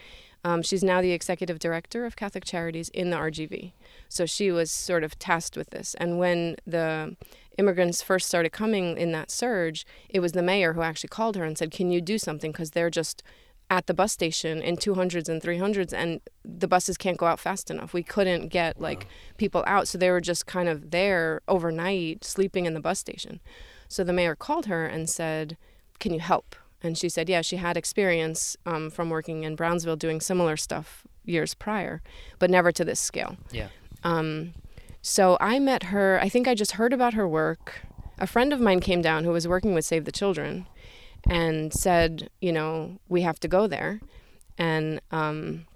Um, 0.44 0.62
she's 0.62 0.82
now 0.82 1.00
the 1.00 1.12
executive 1.12 1.58
director 1.58 2.04
of 2.04 2.16
Catholic 2.16 2.44
Charities 2.44 2.88
in 2.88 3.10
the 3.10 3.16
RGV. 3.16 3.72
So 4.08 4.26
she 4.26 4.50
was 4.50 4.70
sort 4.70 5.04
of 5.04 5.18
tasked 5.18 5.56
with 5.56 5.70
this. 5.70 5.94
And 5.94 6.18
when 6.18 6.56
the 6.66 7.16
immigrants 7.58 8.02
first 8.02 8.28
started 8.28 8.50
coming 8.50 8.96
in 8.96 9.12
that 9.12 9.30
surge, 9.30 9.86
it 10.08 10.20
was 10.20 10.32
the 10.32 10.42
mayor 10.42 10.72
who 10.72 10.82
actually 10.82 11.08
called 11.08 11.36
her 11.36 11.44
and 11.44 11.56
said, 11.56 11.70
Can 11.70 11.90
you 11.90 12.00
do 12.00 12.18
something? 12.18 12.50
Because 12.50 12.72
they're 12.72 12.90
just 12.90 13.22
at 13.70 13.86
the 13.86 13.94
bus 13.94 14.12
station 14.12 14.60
in 14.60 14.76
200s 14.76 15.28
and 15.28 15.40
300s, 15.40 15.94
and 15.94 16.20
the 16.44 16.68
buses 16.68 16.98
can't 16.98 17.16
go 17.16 17.24
out 17.24 17.40
fast 17.40 17.70
enough. 17.70 17.94
We 17.94 18.02
couldn't 18.02 18.48
get 18.48 18.80
like 18.80 19.06
people 19.38 19.64
out. 19.66 19.88
So 19.88 19.96
they 19.96 20.10
were 20.10 20.20
just 20.20 20.46
kind 20.46 20.68
of 20.68 20.90
there 20.90 21.40
overnight, 21.48 22.24
sleeping 22.24 22.66
in 22.66 22.74
the 22.74 22.80
bus 22.80 22.98
station. 22.98 23.40
So 23.88 24.04
the 24.04 24.12
mayor 24.12 24.34
called 24.34 24.66
her 24.66 24.86
and 24.86 25.08
said, 25.08 25.56
Can 26.00 26.12
you 26.12 26.20
help? 26.20 26.56
And 26.82 26.98
she 26.98 27.08
said, 27.08 27.28
yeah, 27.28 27.42
she 27.42 27.56
had 27.56 27.76
experience 27.76 28.56
um, 28.66 28.90
from 28.90 29.10
working 29.10 29.44
in 29.44 29.54
Brownsville 29.54 29.96
doing 29.96 30.20
similar 30.20 30.56
stuff 30.56 31.04
years 31.24 31.54
prior, 31.54 32.02
but 32.38 32.50
never 32.50 32.72
to 32.72 32.84
this 32.84 33.00
scale. 33.00 33.36
Yeah. 33.52 33.68
Um, 34.02 34.54
so 35.00 35.36
I 35.40 35.58
met 35.58 35.84
her, 35.84 36.18
I 36.20 36.28
think 36.28 36.48
I 36.48 36.54
just 36.54 36.72
heard 36.72 36.92
about 36.92 37.14
her 37.14 37.28
work. 37.28 37.82
A 38.18 38.26
friend 38.26 38.52
of 38.52 38.60
mine 38.60 38.80
came 38.80 39.02
down 39.02 39.24
who 39.24 39.30
was 39.30 39.46
working 39.46 39.74
with 39.74 39.84
Save 39.84 40.04
the 40.04 40.12
Children 40.12 40.66
and 41.28 41.72
said, 41.72 42.30
you 42.40 42.52
know, 42.52 42.98
we 43.08 43.22
have 43.22 43.38
to 43.40 43.48
go 43.48 43.66
there. 43.66 44.00
And 44.58 45.00
um, 45.10 45.66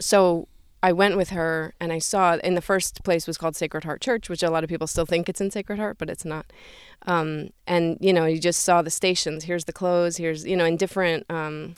so 0.00 0.48
I 0.84 0.92
went 0.92 1.16
with 1.16 1.30
her 1.30 1.72
and 1.80 1.90
I 1.94 1.98
saw 1.98 2.34
in 2.44 2.56
the 2.56 2.60
first 2.60 3.04
place 3.04 3.26
was 3.26 3.38
called 3.38 3.56
Sacred 3.56 3.84
Heart 3.84 4.02
Church, 4.02 4.28
which 4.28 4.42
a 4.42 4.50
lot 4.50 4.64
of 4.64 4.68
people 4.68 4.86
still 4.86 5.06
think 5.06 5.30
it's 5.30 5.40
in 5.40 5.50
Sacred 5.50 5.78
Heart, 5.78 5.96
but 5.96 6.10
it's 6.10 6.26
not. 6.26 6.44
Um, 7.06 7.48
and 7.66 7.96
you 8.02 8.12
know, 8.12 8.26
you 8.26 8.38
just 8.38 8.62
saw 8.62 8.82
the 8.82 8.90
stations. 8.90 9.44
Here's 9.44 9.64
the 9.64 9.72
clothes. 9.72 10.18
Here's 10.18 10.44
you 10.44 10.58
know, 10.58 10.66
in 10.66 10.76
different. 10.76 11.24
Um, 11.30 11.74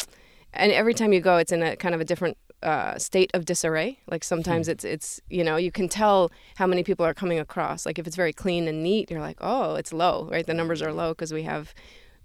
and 0.53 0.73
every 0.73 0.93
time 0.93 1.13
you 1.13 1.21
go, 1.21 1.37
it's 1.37 1.53
in 1.53 1.63
a 1.63 1.77
kind 1.77 1.95
of 1.95 2.01
a 2.01 2.05
different 2.05 2.37
uh, 2.65 2.99
state 2.99 3.31
of 3.33 3.45
disarray. 3.45 4.01
Like 4.09 4.25
sometimes 4.25 4.67
it's 4.67 4.83
it's 4.83 5.21
you 5.31 5.45
know 5.45 5.55
you 5.55 5.71
can 5.71 5.89
tell 5.89 6.33
how 6.57 6.67
many 6.67 6.83
people 6.83 7.07
are 7.07 7.15
coming 7.15 7.39
across. 7.39 7.87
Like 7.87 8.01
if 8.01 8.09
it's 8.09 8.17
very 8.17 8.33
clean 8.33 8.67
and 8.67 8.83
neat, 8.83 9.09
you're 9.09 9.21
like, 9.21 9.39
oh, 9.41 9.77
it's 9.77 9.93
low, 9.93 10.29
right? 10.33 10.45
The 10.45 10.55
numbers 10.55 10.83
are 10.83 10.93
low 10.93 11.11
because 11.11 11.33
we 11.33 11.45
have 11.45 11.73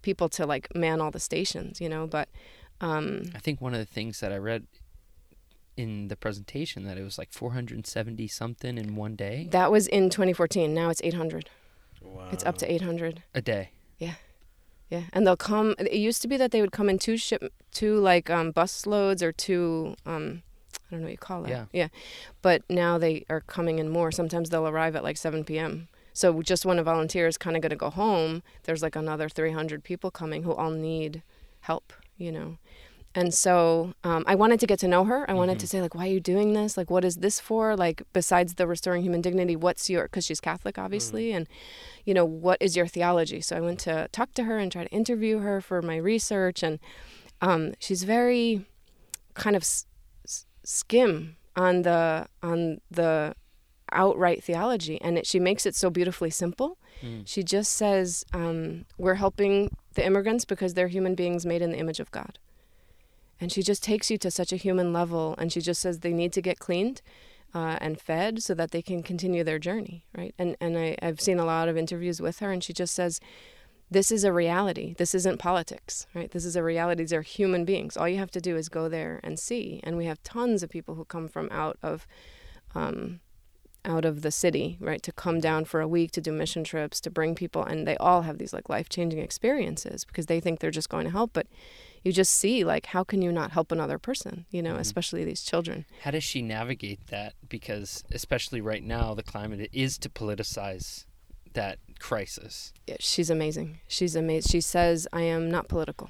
people 0.01 0.29
to 0.29 0.47
like 0.47 0.73
man 0.73 0.99
all 0.99 1.11
the 1.11 1.19
stations, 1.19 1.79
you 1.79 1.89
know. 1.89 2.07
But 2.07 2.27
um, 2.79 3.25
I 3.35 3.39
think 3.39 3.61
one 3.61 3.75
of 3.75 3.79
the 3.79 3.93
things 3.93 4.19
that 4.21 4.31
I 4.31 4.37
read 4.37 4.65
in 5.77 6.07
the 6.09 6.15
presentation 6.15 6.83
that 6.83 6.97
it 6.97 7.03
was 7.03 7.17
like 7.17 7.31
470 7.31 8.27
something 8.27 8.77
in 8.77 8.95
one 8.95 9.15
day 9.15 9.47
that 9.51 9.71
was 9.71 9.87
in 9.87 10.09
2014. 10.09 10.73
Now 10.73 10.89
it's 10.89 11.01
800. 11.03 11.49
Wow. 12.01 12.29
It's 12.31 12.43
up 12.45 12.57
to 12.57 12.71
800. 12.71 13.23
a 13.33 13.41
day. 13.41 13.69
Yeah, 13.97 14.15
Yeah, 14.89 15.03
and 15.13 15.25
they'll 15.25 15.37
come. 15.37 15.75
It 15.79 15.93
used 15.93 16.21
to 16.23 16.27
be 16.27 16.35
that 16.37 16.51
they 16.51 16.61
would 16.61 16.71
come 16.71 16.89
in 16.89 16.97
two 16.97 17.15
ship, 17.17 17.53
two 17.71 17.99
like 17.99 18.29
um, 18.29 18.51
bus 18.51 18.85
loads 18.87 19.21
or 19.21 19.31
two. 19.31 19.95
Um, 20.05 20.41
I 20.73 20.95
don't 20.95 21.01
know 21.01 21.05
what 21.05 21.11
you 21.11 21.17
call 21.17 21.45
it. 21.45 21.49
Yeah. 21.49 21.65
Yeah, 21.71 21.87
but 22.41 22.63
now 22.69 22.97
they 22.97 23.25
are 23.29 23.41
coming 23.41 23.79
in 23.79 23.89
more. 23.89 24.11
Sometimes 24.11 24.49
they'll 24.49 24.67
arrive 24.67 24.95
at 24.95 25.03
like 25.03 25.17
7 25.17 25.43
p.m. 25.43 25.87
So 26.13 26.41
just 26.41 26.65
when 26.65 26.79
a 26.79 26.83
volunteer 26.83 27.27
is 27.27 27.37
kind 27.37 27.55
of 27.55 27.61
going 27.61 27.69
to 27.69 27.77
go 27.77 27.89
home, 27.89 28.43
there's 28.63 28.81
like 28.81 28.97
another 28.97 29.29
300 29.29 29.83
people 29.83 30.11
coming 30.11 30.43
who 30.43 30.51
all 30.51 30.71
need 30.71 31.21
help. 31.61 31.93
You 32.17 32.31
know, 32.31 32.57
and 33.13 33.33
so 33.33 33.93
um, 34.03 34.23
I 34.25 34.35
wanted 34.35 34.59
to 34.61 34.67
get 34.67 34.79
to 34.79 34.87
know 34.87 35.03
her. 35.03 35.29
I 35.29 35.33
wanted 35.33 35.59
to 35.59 35.67
say 35.67 35.81
like, 35.81 35.93
why 35.93 36.07
are 36.07 36.11
you 36.11 36.21
doing 36.21 36.53
this? 36.53 36.77
Like, 36.77 36.89
what 36.89 37.03
is 37.03 37.17
this 37.17 37.39
for? 37.39 37.75
Like, 37.75 38.03
besides 38.13 38.53
the 38.55 38.67
restoring 38.67 39.03
human 39.03 39.21
dignity, 39.21 39.55
what's 39.55 39.89
your? 39.89 40.03
Because 40.03 40.25
she's 40.25 40.39
Catholic, 40.39 40.77
obviously, 40.77 41.33
and 41.33 41.47
you 42.05 42.13
know, 42.13 42.25
what 42.25 42.57
is 42.61 42.75
your 42.77 42.87
theology? 42.87 43.41
So 43.41 43.57
I 43.57 43.61
went 43.61 43.79
to 43.81 44.07
talk 44.11 44.33
to 44.35 44.45
her 44.45 44.57
and 44.57 44.71
try 44.71 44.83
to 44.85 44.89
interview 44.91 45.39
her 45.39 45.59
for 45.59 45.81
my 45.81 45.97
research, 45.97 46.63
and 46.63 46.79
um, 47.41 47.73
she's 47.79 48.03
very 48.03 48.65
kind 49.33 49.55
of 49.55 49.63
s- 49.63 49.85
s- 50.25 50.45
skim 50.63 51.35
on 51.55 51.81
the 51.81 52.27
on 52.41 52.79
the 52.89 53.35
outright 53.91 54.41
theology, 54.41 55.01
and 55.01 55.17
it, 55.17 55.27
she 55.27 55.39
makes 55.39 55.65
it 55.65 55.75
so 55.75 55.89
beautifully 55.89 56.29
simple. 56.29 56.77
Mm. 57.01 57.23
She 57.25 57.43
just 57.43 57.73
says, 57.73 58.25
um, 58.33 58.85
"We're 58.97 59.15
helping 59.15 59.69
the 59.95 60.05
immigrants 60.05 60.45
because 60.45 60.75
they're 60.75 60.87
human 60.87 61.13
beings 61.15 61.45
made 61.45 61.61
in 61.61 61.71
the 61.71 61.77
image 61.77 61.99
of 61.99 62.09
God." 62.11 62.39
And 63.41 63.51
she 63.51 63.63
just 63.63 63.83
takes 63.83 64.11
you 64.11 64.19
to 64.19 64.29
such 64.29 64.53
a 64.53 64.55
human 64.55 64.93
level, 64.93 65.35
and 65.39 65.51
she 65.51 65.61
just 65.61 65.81
says 65.81 65.99
they 65.99 66.13
need 66.13 66.31
to 66.33 66.41
get 66.41 66.59
cleaned 66.59 67.01
uh, 67.53 67.77
and 67.81 67.99
fed 67.99 68.43
so 68.43 68.53
that 68.53 68.69
they 68.69 68.83
can 68.83 69.01
continue 69.01 69.43
their 69.43 69.59
journey, 69.59 70.05
right? 70.15 70.33
And 70.37 70.55
and 70.61 70.77
I, 70.77 70.95
I've 71.01 71.19
seen 71.19 71.39
a 71.39 71.45
lot 71.45 71.67
of 71.67 71.75
interviews 71.75 72.21
with 72.21 72.39
her, 72.39 72.51
and 72.51 72.63
she 72.63 72.71
just 72.71 72.93
says, 72.93 73.19
"This 73.89 74.11
is 74.11 74.23
a 74.23 74.31
reality. 74.31 74.93
This 74.97 75.15
isn't 75.15 75.39
politics, 75.39 76.05
right? 76.13 76.29
This 76.29 76.45
is 76.45 76.55
a 76.55 76.63
reality. 76.63 77.03
These 77.03 77.13
are 77.13 77.23
human 77.23 77.65
beings. 77.65 77.97
All 77.97 78.07
you 78.07 78.19
have 78.19 78.31
to 78.31 78.41
do 78.41 78.55
is 78.55 78.69
go 78.69 78.87
there 78.87 79.19
and 79.23 79.39
see." 79.39 79.81
And 79.83 79.97
we 79.97 80.05
have 80.05 80.21
tons 80.23 80.61
of 80.61 80.69
people 80.69 80.95
who 80.95 81.05
come 81.05 81.27
from 81.27 81.49
out 81.51 81.77
of, 81.81 82.07
um, 82.75 83.21
out 83.83 84.05
of 84.05 84.21
the 84.21 84.31
city, 84.31 84.77
right, 84.79 85.01
to 85.01 85.11
come 85.11 85.39
down 85.39 85.65
for 85.65 85.81
a 85.81 85.87
week 85.87 86.11
to 86.11 86.21
do 86.21 86.31
mission 86.31 86.63
trips 86.63 87.01
to 87.01 87.09
bring 87.09 87.33
people, 87.33 87.63
and 87.63 87.87
they 87.87 87.97
all 87.97 88.21
have 88.21 88.37
these 88.37 88.53
like 88.53 88.69
life 88.69 88.87
changing 88.87 89.19
experiences 89.19 90.05
because 90.05 90.27
they 90.27 90.39
think 90.39 90.59
they're 90.59 90.71
just 90.71 90.89
going 90.89 91.05
to 91.05 91.11
help, 91.11 91.31
but 91.33 91.47
you 92.03 92.11
just 92.11 92.33
see 92.33 92.63
like 92.63 92.87
how 92.87 93.03
can 93.03 93.21
you 93.21 93.31
not 93.31 93.51
help 93.51 93.71
another 93.71 93.97
person, 93.97 94.45
you 94.49 94.61
know, 94.61 94.75
especially 94.75 95.23
these 95.23 95.43
children. 95.43 95.85
How 96.03 96.11
does 96.11 96.23
she 96.23 96.41
navigate 96.41 97.07
that? 97.07 97.33
Because 97.47 98.03
especially 98.11 98.61
right 98.61 98.83
now, 98.83 99.13
the 99.13 99.23
climate 99.23 99.69
is 99.71 99.97
to 99.99 100.09
politicize 100.09 101.05
that 101.53 101.79
crisis. 101.99 102.73
Yeah, 102.87 102.97
she's 102.99 103.29
amazing. 103.29 103.79
She's 103.87 104.15
amazing. 104.15 104.49
She 104.49 104.61
says, 104.61 105.07
I 105.13 105.21
am 105.21 105.51
not 105.51 105.67
political. 105.67 106.09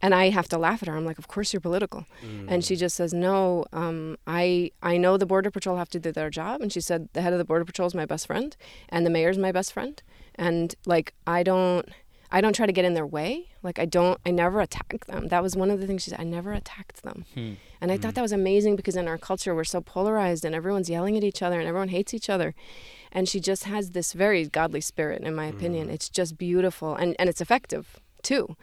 And 0.00 0.14
I 0.14 0.30
have 0.30 0.48
to 0.48 0.58
laugh 0.58 0.80
at 0.82 0.88
her. 0.88 0.96
I'm 0.96 1.04
like, 1.04 1.18
of 1.18 1.26
course 1.26 1.52
you're 1.52 1.60
political. 1.60 2.06
And 2.48 2.64
she 2.64 2.76
just 2.76 2.94
says, 2.94 3.12
no, 3.12 3.64
um, 3.72 4.16
I, 4.28 4.70
I 4.80 4.96
know 4.96 5.16
the 5.16 5.26
Border 5.26 5.50
Patrol 5.50 5.76
have 5.76 5.88
to 5.90 5.98
do 5.98 6.12
their 6.12 6.30
job. 6.30 6.60
And 6.60 6.72
she 6.72 6.80
said, 6.80 7.08
the 7.14 7.20
head 7.20 7.32
of 7.32 7.38
the 7.40 7.44
Border 7.44 7.64
Patrol 7.64 7.86
is 7.88 7.96
my 7.96 8.06
best 8.06 8.28
friend 8.28 8.56
and 8.88 9.04
the 9.04 9.10
mayor's 9.10 9.38
my 9.38 9.50
best 9.50 9.72
friend. 9.72 10.00
And 10.36 10.72
like, 10.86 11.14
I 11.26 11.42
don't, 11.42 11.88
I 12.30 12.40
don't 12.40 12.52
try 12.52 12.66
to 12.66 12.72
get 12.72 12.84
in 12.84 12.94
their 12.94 13.06
way. 13.06 13.48
Like, 13.62 13.78
I 13.78 13.86
don't, 13.86 14.20
I 14.26 14.30
never 14.30 14.60
attack 14.60 15.06
them. 15.06 15.28
That 15.28 15.42
was 15.42 15.56
one 15.56 15.70
of 15.70 15.80
the 15.80 15.86
things 15.86 16.02
she 16.02 16.10
said. 16.10 16.20
I 16.20 16.24
never 16.24 16.52
attacked 16.52 17.02
them. 17.02 17.24
Hmm. 17.34 17.52
And 17.80 17.90
I 17.90 17.96
thought 17.96 18.14
that 18.14 18.22
was 18.22 18.32
amazing 18.32 18.76
because 18.76 18.96
in 18.96 19.08
our 19.08 19.18
culture, 19.18 19.54
we're 19.54 19.64
so 19.64 19.80
polarized 19.80 20.44
and 20.44 20.54
everyone's 20.54 20.90
yelling 20.90 21.16
at 21.16 21.24
each 21.24 21.42
other 21.42 21.58
and 21.58 21.68
everyone 21.68 21.88
hates 21.88 22.12
each 22.12 22.28
other. 22.28 22.54
And 23.10 23.28
she 23.28 23.40
just 23.40 23.64
has 23.64 23.92
this 23.92 24.12
very 24.12 24.46
godly 24.46 24.82
spirit, 24.82 25.22
in 25.22 25.34
my 25.34 25.46
opinion. 25.46 25.88
It's 25.88 26.08
just 26.08 26.36
beautiful 26.36 26.94
and, 26.94 27.16
and 27.18 27.30
it's 27.30 27.40
effective 27.40 27.98
too. 28.22 28.56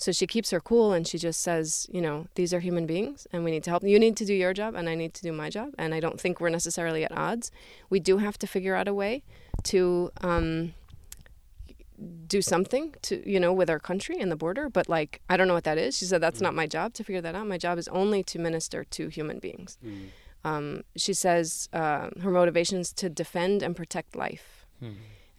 So 0.00 0.12
she 0.12 0.28
keeps 0.28 0.50
her 0.52 0.60
cool 0.60 0.92
and 0.92 1.08
she 1.08 1.18
just 1.18 1.40
says, 1.40 1.88
you 1.90 2.00
know, 2.00 2.28
these 2.36 2.54
are 2.54 2.60
human 2.60 2.86
beings 2.86 3.26
and 3.32 3.42
we 3.42 3.50
need 3.50 3.64
to 3.64 3.70
help. 3.70 3.82
You 3.82 3.98
need 3.98 4.16
to 4.18 4.24
do 4.24 4.32
your 4.32 4.54
job 4.54 4.76
and 4.76 4.88
I 4.88 4.94
need 4.94 5.12
to 5.14 5.22
do 5.22 5.32
my 5.32 5.50
job. 5.50 5.74
And 5.76 5.92
I 5.92 5.98
don't 5.98 6.20
think 6.20 6.40
we're 6.40 6.50
necessarily 6.50 7.04
at 7.04 7.10
odds. 7.10 7.50
We 7.90 7.98
do 7.98 8.18
have 8.18 8.38
to 8.38 8.46
figure 8.46 8.76
out 8.76 8.86
a 8.86 8.94
way 8.94 9.24
to 9.64 10.12
um, 10.20 10.74
do 12.26 12.40
something 12.42 12.94
to, 13.02 13.28
you 13.28 13.40
know, 13.40 13.52
with 13.52 13.68
our 13.70 13.78
country 13.78 14.16
and 14.20 14.30
the 14.30 14.36
border. 14.36 14.68
But 14.68 14.88
like, 14.88 15.20
I 15.28 15.36
don't 15.36 15.48
know 15.48 15.54
what 15.54 15.64
that 15.64 15.78
is. 15.78 15.96
She 15.96 16.04
said, 16.04 16.20
that's 16.20 16.40
not 16.40 16.54
my 16.54 16.66
job 16.66 16.94
to 16.94 17.04
figure 17.04 17.20
that 17.22 17.34
out. 17.34 17.46
My 17.46 17.58
job 17.58 17.78
is 17.78 17.88
only 17.88 18.22
to 18.24 18.38
minister 18.38 18.84
to 18.84 19.08
human 19.08 19.38
beings. 19.38 19.78
Um, 20.44 20.82
she 20.96 21.14
says 21.14 21.68
uh, 21.72 22.10
her 22.22 22.30
motivation 22.30 22.78
is 22.78 22.92
to 22.94 23.08
defend 23.08 23.62
and 23.62 23.74
protect 23.74 24.14
life. 24.14 24.66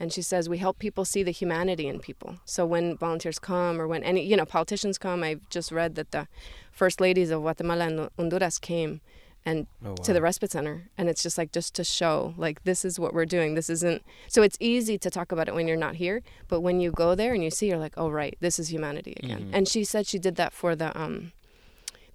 And 0.02 0.14
she 0.14 0.22
says 0.22 0.48
we 0.50 0.58
help 0.58 0.80
people 0.80 1.04
see 1.06 1.24
the 1.24 1.32
humanity 1.32 1.88
in 1.88 2.00
people. 2.00 2.38
So 2.46 2.66
when 2.66 2.98
volunteers 2.98 3.40
come, 3.40 3.80
or 3.82 3.88
when 3.88 4.04
any 4.04 4.26
you 4.26 4.38
know 4.38 4.46
politicians 4.46 4.98
come, 4.98 5.24
I've 5.24 5.48
just 5.50 5.72
read 5.72 5.96
that 5.96 6.12
the 6.12 6.28
first 6.72 7.02
ladies 7.02 7.32
of 7.32 7.42
Guatemala 7.42 7.86
and 7.88 8.10
Honduras 8.18 8.60
came, 8.60 9.02
and 9.46 9.68
Oh, 9.86 9.96
to 9.96 10.14
the 10.14 10.22
respite 10.22 10.52
center, 10.52 10.90
and 10.98 11.08
it's 11.10 11.24
just 11.24 11.38
like 11.38 11.52
just 11.52 11.74
to 11.76 11.84
show 11.84 12.34
like 12.38 12.64
this 12.64 12.84
is 12.84 13.00
what 13.00 13.14
we're 13.14 13.26
doing. 13.26 13.56
This 13.56 13.70
isn't 13.70 14.04
so 14.28 14.42
it's 14.42 14.58
easy 14.60 14.98
to 14.98 15.10
talk 15.10 15.32
about 15.32 15.48
it 15.48 15.56
when 15.56 15.68
you're 15.68 15.78
not 15.78 15.96
here, 15.96 16.22
but 16.48 16.62
when 16.62 16.80
you 16.80 16.92
go 16.92 17.16
there 17.16 17.34
and 17.34 17.44
you 17.44 17.50
see, 17.50 17.68
you're 17.68 17.78
like, 17.78 17.94
oh 17.98 18.10
right, 18.10 18.38
this 18.42 18.60
is 18.60 18.72
humanity 18.72 19.16
again. 19.24 19.50
And 19.54 19.68
she 19.68 19.84
said 19.84 20.06
she 20.08 20.20
did 20.20 20.36
that 20.36 20.54
for 20.54 20.76
the 20.76 20.98
um 21.00 21.32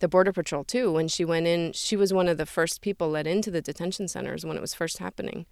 the 0.00 0.08
border 0.08 0.32
patrol 0.32 0.64
too 0.64 0.92
when 0.92 1.08
she 1.08 1.24
went 1.24 1.46
in. 1.46 1.72
She 1.72 1.96
was 1.96 2.12
one 2.12 2.28
of 2.28 2.36
the 2.36 2.46
first 2.46 2.80
people 2.82 3.08
let 3.08 3.26
into 3.26 3.50
the 3.50 3.62
detention 3.62 4.06
centers 4.08 4.44
when 4.44 4.56
it 4.56 4.60
was 4.60 4.74
first 4.74 4.98
happening. 4.98 5.46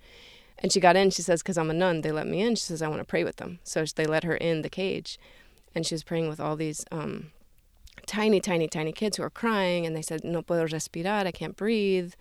And 0.58 0.70
she 0.70 0.78
got 0.80 0.94
in 0.96 1.10
she 1.10 1.22
says 1.22 1.42
because 1.42 1.56
i'm 1.58 1.70
a 1.70 1.74
nun 1.74 2.02
they 2.02 2.12
let 2.12 2.26
me 2.26 2.42
in. 2.42 2.54
She 2.56 2.64
says 2.64 2.82
i 2.82 2.88
want 2.88 3.00
to 3.00 3.06
pray 3.06 3.24
with 3.24 3.36
them 3.36 3.58
so 3.64 3.84
they 3.96 4.04
let 4.04 4.24
her 4.24 4.36
in 4.36 4.62
the 4.62 4.68
cage. 4.70 5.18
And 5.74 5.86
she 5.86 5.94
was 5.94 6.04
praying 6.04 6.28
with 6.28 6.38
all 6.38 6.54
these 6.54 6.84
um, 6.92 7.30
tiny 8.06 8.40
tiny 8.40 8.68
tiny 8.68 8.92
kids 8.92 9.16
who 9.16 9.22
are 9.22 9.30
crying 9.30 9.86
and 9.86 9.96
they 9.96 10.02
said 10.02 10.24
no 10.24 10.42
puedo 10.42 10.68
respirar 10.68 11.26
i 11.26 11.30
can't 11.30 11.56
breathe. 11.56 12.14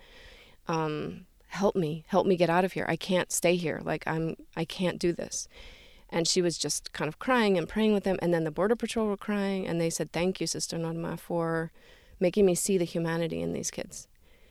Um, 0.68 1.26
help 1.48 1.76
me 1.76 2.04
help 2.06 2.26
me 2.26 2.36
get 2.36 2.50
out 2.50 2.64
of 2.64 2.72
here. 2.72 2.86
I 2.88 2.96
can't 2.96 3.30
stay 3.32 3.56
here. 3.56 3.80
Like 3.84 4.04
i'm 4.06 4.36
i 4.56 4.64
can't 4.64 4.98
do 4.98 5.12
this. 5.12 5.48
And 6.08 6.28
she 6.28 6.42
was 6.42 6.58
just 6.58 6.92
kind 6.92 7.08
of 7.08 7.18
crying 7.18 7.56
and 7.56 7.68
praying 7.68 7.94
with 7.94 8.04
them 8.04 8.18
and 8.20 8.32
then 8.34 8.44
the 8.44 8.50
border 8.50 8.76
patrol 8.76 9.06
were 9.06 9.16
crying 9.16 9.66
and 9.66 9.80
they 9.80 9.90
said 9.90 10.12
thank 10.12 10.40
you 10.40 10.46
sister 10.46 10.78
norma 10.78 11.16
for 11.16 11.72
making 12.20 12.46
me 12.46 12.54
see 12.54 12.78
the 12.78 12.84
humanity 12.84 13.40
in 13.40 13.52
these 13.52 13.70
kids. 13.70 14.08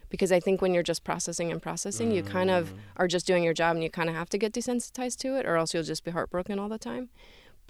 Because 0.09 0.31
i 0.31 0.39
think 0.39 0.61
when 0.61 0.73
you're 0.73 0.83
just 0.83 1.03
processing 1.03 1.51
and 1.51 1.61
processing 1.61 2.11
you 2.11 2.21
kind 2.23 2.49
of 2.49 2.73
are 2.97 3.07
just 3.07 3.25
doing 3.25 3.43
your 3.43 3.53
job 3.53 3.75
and 3.75 3.83
you 3.83 3.89
kind 3.89 4.09
of 4.09 4.15
have 4.15 4.29
to 4.29 4.37
get 4.37 4.53
desensitized 4.53 5.17
to 5.19 5.37
it 5.37 5.45
or 5.45 5.55
else 5.55 5.73
you'll 5.73 5.83
just 5.83 6.03
be 6.03 6.11
heartbroken 6.11 6.59
all 6.59 6.69
the 6.69 6.77
time 6.77 7.09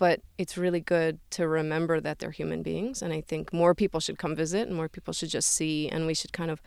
but 0.01 0.17
it's 0.41 0.55
really 0.57 0.79
good 0.95 1.19
to 1.37 1.47
remember 1.47 1.95
that 2.01 2.17
they're 2.19 2.31
human 2.41 2.61
beings 2.63 3.01
and 3.03 3.11
i 3.13 3.21
think 3.21 3.43
more 3.53 3.73
people 3.75 3.99
should 3.99 4.17
come 4.23 4.35
visit 4.35 4.63
and 4.67 4.75
more 4.75 4.89
people 4.89 5.13
should 5.13 5.29
just 5.29 5.49
see 5.57 5.87
and 5.93 6.01
we 6.09 6.13
should 6.19 6.33
kind 6.33 6.49
of 6.51 6.59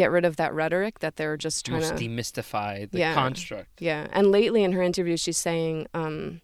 get 0.00 0.10
rid 0.10 0.24
of 0.24 0.34
that 0.36 0.52
rhetoric 0.52 0.98
that 0.98 1.14
they're 1.16 1.36
just 1.36 1.64
trying 1.64 1.82
Almost 1.84 1.98
to 2.02 2.08
demystify 2.08 2.90
the 2.90 2.98
Yeah. 2.98 3.14
construct. 3.14 3.80
yeah, 3.80 4.02
and 4.16 4.24
lately 4.38 4.64
in 4.66 4.72
her 4.72 4.82
interview, 4.82 5.16
she's 5.16 5.38
saying 5.48 5.86
um, 5.94 6.40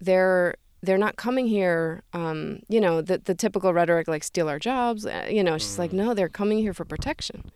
they're 0.00 0.56
they're 0.82 0.98
not 0.98 1.16
coming 1.16 1.46
here. 1.46 2.02
Um, 2.12 2.60
you 2.68 2.80
know, 2.80 3.00
the 3.02 3.18
the 3.18 3.34
typical 3.34 3.72
rhetoric 3.72 4.08
like 4.08 4.24
steal 4.24 4.48
our 4.48 4.58
jobs. 4.58 5.06
Uh, 5.06 5.26
you 5.30 5.42
know, 5.42 5.58
she's 5.58 5.78
like, 5.78 5.92
no, 5.92 6.12
they're 6.14 6.28
coming 6.40 6.58
here 6.58 6.74
for 6.74 6.84
protection. 6.84 7.50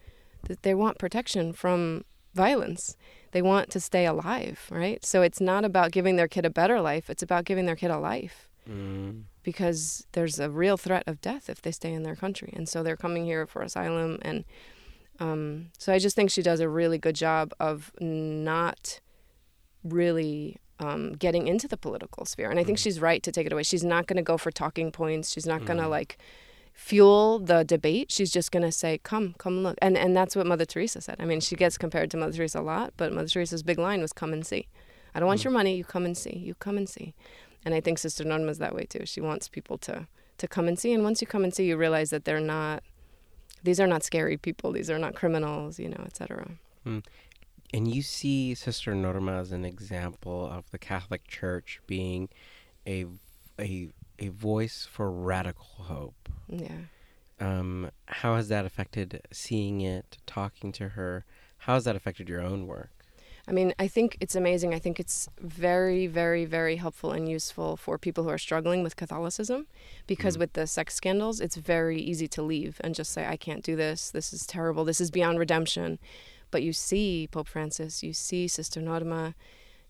That 0.48 0.62
they 0.62 0.74
want 0.74 0.98
protection 0.98 1.52
from 1.52 2.04
violence. 2.34 2.96
They 3.32 3.42
want 3.42 3.70
to 3.70 3.80
stay 3.80 4.06
alive, 4.06 4.66
right? 4.70 5.04
So 5.04 5.22
it's 5.22 5.40
not 5.40 5.64
about 5.64 5.92
giving 5.92 6.16
their 6.16 6.28
kid 6.28 6.44
a 6.44 6.50
better 6.50 6.80
life. 6.80 7.08
It's 7.10 7.22
about 7.22 7.44
giving 7.44 7.66
their 7.66 7.76
kid 7.76 7.90
a 7.90 7.98
life 7.98 8.48
Mm. 8.68 9.22
because 9.42 10.06
there's 10.12 10.38
a 10.38 10.50
real 10.50 10.76
threat 10.76 11.02
of 11.06 11.20
death 11.20 11.48
if 11.48 11.62
they 11.62 11.70
stay 11.72 11.92
in 11.92 12.02
their 12.02 12.14
country. 12.14 12.52
And 12.54 12.68
so 12.68 12.82
they're 12.82 12.96
coming 12.96 13.24
here 13.24 13.46
for 13.46 13.62
asylum. 13.62 14.18
And 14.22 14.44
um, 15.18 15.70
so 15.78 15.92
I 15.92 15.98
just 15.98 16.14
think 16.14 16.30
she 16.30 16.42
does 16.42 16.60
a 16.60 16.68
really 16.68 16.98
good 16.98 17.14
job 17.16 17.52
of 17.58 17.90
not 18.00 19.00
really 19.82 20.58
um, 20.78 21.12
getting 21.12 21.46
into 21.46 21.68
the 21.68 21.76
political 21.76 22.24
sphere. 22.24 22.50
And 22.50 22.58
I 22.58 22.64
think 22.64 22.78
she's 22.78 23.00
right 23.00 23.22
to 23.22 23.32
take 23.32 23.46
it 23.46 23.52
away. 23.52 23.62
She's 23.62 23.84
not 23.84 24.06
going 24.06 24.16
to 24.16 24.22
go 24.22 24.36
for 24.36 24.50
talking 24.50 24.90
points. 24.92 25.32
She's 25.32 25.46
not 25.46 25.64
going 25.64 25.78
to 25.78 25.88
like 25.88 26.18
fuel 26.80 27.38
the 27.38 27.62
debate. 27.62 28.10
She's 28.10 28.32
just 28.32 28.50
going 28.50 28.62
to 28.62 28.72
say, 28.72 28.98
"Come, 29.02 29.34
come 29.38 29.62
look." 29.62 29.76
And 29.82 29.98
and 29.98 30.16
that's 30.16 30.34
what 30.34 30.46
Mother 30.46 30.64
Teresa 30.64 31.00
said. 31.00 31.16
I 31.18 31.26
mean, 31.26 31.40
she 31.40 31.54
gets 31.54 31.76
compared 31.76 32.10
to 32.12 32.16
Mother 32.16 32.32
Teresa 32.32 32.60
a 32.60 32.62
lot, 32.62 32.94
but 32.96 33.12
Mother 33.12 33.28
Teresa's 33.28 33.62
big 33.62 33.78
line 33.78 34.00
was, 34.00 34.12
"Come 34.12 34.32
and 34.32 34.46
see." 34.46 34.66
I 35.14 35.20
don't 35.20 35.26
want 35.26 35.40
mm. 35.40 35.44
your 35.44 35.52
money. 35.52 35.76
You 35.76 35.84
come 35.84 36.04
and 36.04 36.16
see. 36.16 36.38
You 36.38 36.54
come 36.54 36.78
and 36.78 36.88
see. 36.88 37.14
And 37.64 37.74
I 37.74 37.80
think 37.80 37.98
Sister 37.98 38.24
Norma's 38.24 38.58
that 38.58 38.74
way 38.74 38.84
too. 38.84 39.04
She 39.04 39.20
wants 39.20 39.48
people 39.48 39.76
to 39.78 40.08
to 40.38 40.48
come 40.48 40.68
and 40.68 40.78
see. 40.78 40.94
And 40.94 41.04
once 41.04 41.20
you 41.20 41.26
come 41.26 41.44
and 41.44 41.54
see, 41.54 41.66
you 41.66 41.76
realize 41.76 42.10
that 42.10 42.24
they're 42.24 42.40
not. 42.40 42.82
These 43.62 43.78
are 43.78 43.86
not 43.86 44.02
scary 44.02 44.38
people. 44.38 44.72
These 44.72 44.88
are 44.88 44.98
not 44.98 45.14
criminals. 45.14 45.78
You 45.78 45.90
know, 45.90 46.02
etc. 46.06 46.48
Hmm. 46.84 47.00
And 47.72 47.94
you 47.94 48.02
see 48.02 48.54
Sister 48.54 48.94
Norma 48.94 49.32
as 49.34 49.52
an 49.52 49.64
example 49.64 50.50
of 50.50 50.68
the 50.70 50.78
Catholic 50.78 51.28
Church 51.28 51.80
being 51.86 52.30
a 52.86 53.04
a 53.58 53.90
a 54.20 54.28
voice 54.28 54.86
for 54.90 55.10
radical 55.10 55.66
hope. 55.84 56.28
Yeah. 56.48 56.68
Um, 57.40 57.90
how 58.06 58.36
has 58.36 58.48
that 58.48 58.66
affected 58.66 59.22
seeing 59.32 59.80
it, 59.80 60.18
talking 60.26 60.72
to 60.72 60.90
her? 60.90 61.24
How 61.58 61.74
has 61.74 61.84
that 61.84 61.96
affected 61.96 62.28
your 62.28 62.40
own 62.42 62.66
work? 62.66 62.90
I 63.48 63.52
mean, 63.52 63.74
I 63.78 63.88
think 63.88 64.18
it's 64.20 64.36
amazing. 64.36 64.74
I 64.74 64.78
think 64.78 65.00
it's 65.00 65.28
very, 65.40 66.06
very, 66.06 66.44
very 66.44 66.76
helpful 66.76 67.10
and 67.12 67.28
useful 67.28 67.76
for 67.76 67.98
people 67.98 68.22
who 68.24 68.30
are 68.30 68.38
struggling 68.38 68.82
with 68.82 68.94
Catholicism 68.96 69.66
because 70.06 70.36
Mm. 70.36 70.40
with 70.40 70.52
the 70.52 70.66
sex 70.66 70.94
scandals, 70.94 71.40
it's 71.40 71.56
very 71.56 72.00
easy 72.00 72.28
to 72.28 72.42
leave 72.42 72.80
and 72.84 72.94
just 72.94 73.10
say, 73.10 73.26
I 73.26 73.36
can't 73.36 73.64
do 73.64 73.74
this. 73.74 74.10
This 74.10 74.32
is 74.32 74.46
terrible. 74.46 74.84
This 74.84 75.00
is 75.00 75.10
beyond 75.10 75.38
redemption. 75.38 75.98
But 76.50 76.62
you 76.62 76.72
see 76.72 77.28
Pope 77.30 77.48
Francis, 77.48 78.02
you 78.02 78.12
see 78.12 78.46
Sister 78.46 78.80
Norma, 78.80 79.34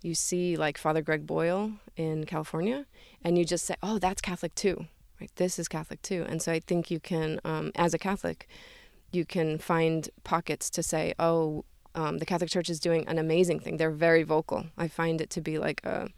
you 0.03 0.15
see 0.15 0.57
like 0.57 0.79
Father 0.79 1.03
Greg 1.03 1.27
Boyle 1.27 1.73
in 1.97 2.25
California, 2.25 2.87
and 3.23 3.37
you 3.37 3.45
just 3.45 3.67
say, 3.67 3.75
oh, 3.83 3.99
that's 3.99 4.21
Catholic 4.21 4.55
too. 4.55 4.87
Right? 5.21 5.31
This 5.37 5.59
is 5.59 5.69
Catholic 5.69 6.01
too. 6.03 6.25
And 6.29 6.41
so 6.41 6.53
I 6.53 6.61
think 6.61 6.91
you 6.91 6.99
can, 6.99 7.41
um, 7.45 7.73
as 7.75 7.93
a 7.93 7.99
Catholic, 7.99 8.49
you 9.13 9.25
can 9.25 9.59
find 9.59 10.09
pockets 10.25 10.71
to 10.71 10.83
say, 10.83 11.15
oh, 11.19 11.65
um, 11.95 12.19
the 12.19 12.27
Catholic 12.27 12.51
Church 12.51 12.71
is 12.71 12.81
doing 12.81 13.07
an 13.09 13.19
amazing 13.19 13.61
thing. 13.61 13.77
They're 13.77 13.91
very 13.91 14.23
vocal. 14.23 14.67
I 14.79 14.89
find 14.89 15.21
it 15.21 15.29
to 15.31 15.41
be 15.41 15.59
like 15.59 15.85
a, 15.85 16.09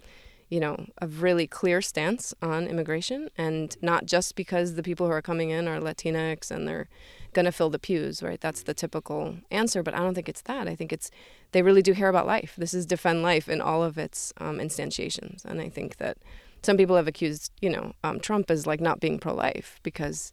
you 0.49 0.61
know, 0.61 0.87
a 1.01 1.07
really 1.07 1.47
clear 1.47 1.81
stance 1.81 2.35
on 2.43 2.67
immigration, 2.67 3.31
and 3.39 3.75
not 3.81 4.05
just 4.05 4.37
because 4.37 4.75
the 4.75 4.83
people 4.83 5.07
who 5.07 5.12
are 5.12 5.23
coming 5.23 5.51
in 5.51 5.67
are 5.67 5.81
Latinx 5.81 6.51
and 6.51 6.69
they're 6.69 6.89
going 7.33 7.45
to 7.45 7.53
fill 7.53 7.71
the 7.71 7.79
pews, 7.79 8.23
right? 8.23 8.41
That's 8.41 8.62
the 8.62 8.75
typical 8.75 9.37
answer, 9.51 9.83
but 9.83 9.95
I 9.95 9.99
don't 9.99 10.15
think 10.15 10.29
it's 10.29 10.43
that. 10.43 10.69
I 10.69 10.75
think 10.75 10.93
it's 10.93 11.11
they 11.53 11.62
really 11.62 11.83
do 11.83 11.95
care 11.95 12.09
about 12.09 12.27
life. 12.27 12.55
This 12.57 12.75
is 12.75 12.87
defend 12.87 13.23
life 13.23 13.49
in 13.49 13.61
all 13.61 13.83
of 13.83 13.99
its 13.99 14.33
um, 14.39 14.59
instantiations, 14.59 15.45
and 15.45 15.61
I 15.61 15.69
think 15.69 15.97
that 15.97 16.19
some 16.62 16.77
people 16.77 16.97
have 16.97 17.09
accused, 17.09 17.53
you 17.61 17.71
know, 17.71 17.93
um, 18.05 18.21
Trump 18.21 18.51
as 18.51 18.67
like 18.67 18.81
not 18.81 19.01
being 19.01 19.19
pro-life 19.19 19.81
because 19.83 20.33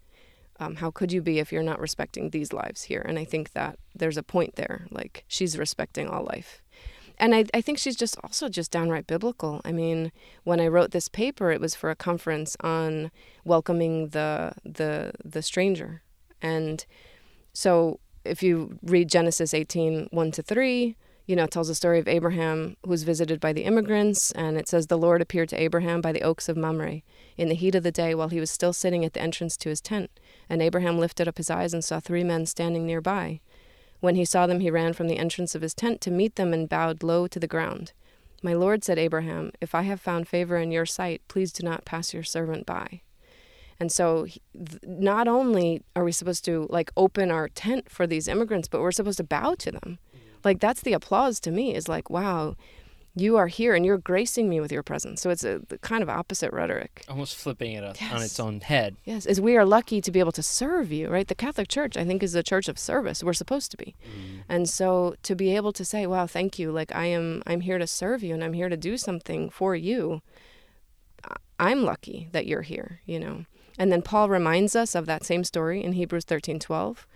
um, 0.59 0.75
how 0.75 0.91
could 0.91 1.11
you 1.11 1.21
be 1.21 1.39
if 1.39 1.51
you're 1.51 1.63
not 1.63 1.79
respecting 1.79 2.29
these 2.29 2.53
lives 2.53 2.83
here? 2.83 3.01
And 3.01 3.17
I 3.17 3.25
think 3.25 3.53
that 3.53 3.79
there's 3.95 4.17
a 4.17 4.23
point 4.23 4.55
there. 4.55 4.85
Like 4.91 5.23
she's 5.27 5.57
respecting 5.57 6.07
all 6.07 6.23
life. 6.23 6.61
And 7.17 7.35
I, 7.35 7.45
I 7.53 7.61
think 7.61 7.77
she's 7.77 7.97
just 7.97 8.17
also 8.23 8.47
just 8.47 8.71
downright 8.71 9.07
biblical. 9.07 9.59
I 9.65 9.71
mean, 9.71 10.11
when 10.43 10.61
I 10.61 10.67
wrote 10.67 10.91
this 10.91 11.09
paper, 11.09 11.51
it 11.51 11.59
was 11.59 11.75
for 11.75 11.89
a 11.89 11.95
conference 11.95 12.55
on 12.61 13.11
welcoming 13.43 14.09
the 14.09 14.53
the 14.63 15.11
the 15.23 15.41
stranger. 15.41 16.01
And 16.41 16.85
so 17.53 17.99
if 18.25 18.43
you 18.43 18.77
read 18.83 19.09
Genesis 19.09 19.53
18, 19.53 20.09
1 20.11 20.31
to 20.31 20.41
3, 20.41 20.95
you 21.25 21.35
know, 21.35 21.43
it 21.43 21.51
tells 21.51 21.67
the 21.67 21.75
story 21.75 21.99
of 21.99 22.07
Abraham 22.07 22.75
who's 22.83 23.03
visited 23.03 23.39
by 23.39 23.53
the 23.53 23.63
immigrants. 23.63 24.31
And 24.31 24.57
it 24.57 24.67
says, 24.67 24.87
The 24.87 24.97
Lord 24.97 25.21
appeared 25.21 25.49
to 25.49 25.61
Abraham 25.61 26.01
by 26.01 26.11
the 26.11 26.23
oaks 26.23 26.49
of 26.49 26.57
Mamre 26.57 27.01
in 27.37 27.49
the 27.49 27.55
heat 27.55 27.75
of 27.75 27.83
the 27.83 27.91
day 27.91 28.15
while 28.15 28.29
he 28.29 28.39
was 28.39 28.49
still 28.49 28.73
sitting 28.73 29.05
at 29.05 29.13
the 29.13 29.21
entrance 29.21 29.55
to 29.57 29.69
his 29.69 29.79
tent. 29.79 30.09
And 30.49 30.59
Abraham 30.59 30.97
lifted 30.97 31.27
up 31.27 31.37
his 31.37 31.51
eyes 31.51 31.71
and 31.71 31.83
saw 31.83 31.99
three 31.99 32.23
men 32.23 32.47
standing 32.47 32.85
nearby. 32.85 33.41
When 33.99 34.15
he 34.15 34.25
saw 34.25 34.47
them, 34.47 34.59
he 34.59 34.71
ran 34.71 34.93
from 34.93 35.07
the 35.07 35.19
entrance 35.19 35.53
of 35.53 35.61
his 35.61 35.75
tent 35.75 36.01
to 36.01 36.11
meet 36.11 36.35
them 36.35 36.51
and 36.51 36.67
bowed 36.67 37.03
low 37.03 37.27
to 37.27 37.39
the 37.39 37.47
ground. 37.47 37.91
My 38.41 38.53
Lord, 38.53 38.83
said 38.83 38.97
Abraham, 38.97 39.51
if 39.61 39.75
I 39.75 39.83
have 39.83 40.01
found 40.01 40.27
favor 40.27 40.57
in 40.57 40.71
your 40.71 40.85
sight, 40.85 41.21
please 41.27 41.51
do 41.51 41.63
not 41.63 41.85
pass 41.85 42.11
your 42.11 42.23
servant 42.23 42.65
by. 42.65 43.01
And 43.79 43.91
so, 43.91 44.27
not 44.83 45.27
only 45.27 45.81
are 45.95 46.03
we 46.03 46.11
supposed 46.11 46.43
to 46.45 46.67
like 46.69 46.91
open 46.97 47.31
our 47.31 47.47
tent 47.47 47.89
for 47.89 48.05
these 48.05 48.27
immigrants, 48.27 48.67
but 48.67 48.81
we're 48.81 48.91
supposed 48.91 49.17
to 49.17 49.23
bow 49.23 49.55
to 49.59 49.71
them. 49.71 49.99
Mm. 50.15 50.19
Like 50.43 50.59
that's 50.59 50.81
the 50.81 50.93
applause 50.93 51.39
to 51.41 51.51
me 51.51 51.73
is 51.73 51.87
like, 51.87 52.09
wow, 52.09 52.55
you 53.15 53.37
are 53.37 53.47
here 53.47 53.73
and 53.75 53.85
you're 53.85 53.97
gracing 53.97 54.47
me 54.49 54.59
with 54.59 54.71
your 54.71 54.83
presence. 54.83 55.21
So 55.21 55.29
it's 55.29 55.43
a 55.43 55.61
kind 55.81 56.03
of 56.03 56.09
opposite 56.09 56.51
rhetoric. 56.53 57.03
Almost 57.09 57.35
flipping 57.35 57.73
it 57.73 57.83
on 57.83 57.95
Yes. 57.99 58.23
its 58.25 58.39
own 58.39 58.61
head. 58.61 58.97
Yes, 59.05 59.25
as 59.25 59.41
we 59.41 59.57
are 59.57 59.65
lucky 59.65 59.99
to 60.01 60.11
be 60.11 60.19
able 60.19 60.31
to 60.33 60.43
serve 60.43 60.91
you, 60.91 61.09
right? 61.09 61.27
The 61.27 61.35
Catholic 61.35 61.67
Church, 61.69 61.97
I 61.97 62.05
think, 62.05 62.21
is 62.21 62.35
a 62.35 62.43
church 62.43 62.67
of 62.67 62.77
service. 62.77 63.23
We're 63.23 63.33
supposed 63.33 63.71
to 63.71 63.77
be. 63.77 63.95
Mm. 64.05 64.43
And 64.47 64.69
so 64.69 65.15
to 65.23 65.35
be 65.35 65.55
able 65.55 65.73
to 65.73 65.83
say, 65.85 66.05
"Wow, 66.05 66.27
thank 66.27 66.59
you. 66.59 66.71
Like 66.71 66.93
I 66.93 67.05
am 67.05 67.41
I'm 67.47 67.61
here 67.61 67.77
to 67.77 67.87
serve 67.87 68.23
you 68.23 68.33
and 68.33 68.43
I'm 68.43 68.53
here 68.53 68.69
to 68.69 68.77
do 68.77 68.97
something 68.97 69.49
for 69.49 69.73
you." 69.75 70.21
I'm 71.59 71.83
lucky 71.83 72.29
that 72.31 72.45
you're 72.47 72.61
here, 72.61 73.01
you 73.05 73.19
know. 73.19 73.45
And 73.79 73.93
then 73.93 74.01
Paul 74.01 74.27
reminds 74.27 74.75
us 74.75 74.93
of 74.93 75.05
that 75.05 75.23
same 75.25 75.45
story 75.45 75.81
in 75.81 75.93
Hebrews 75.93 76.25
13:12 76.25 77.07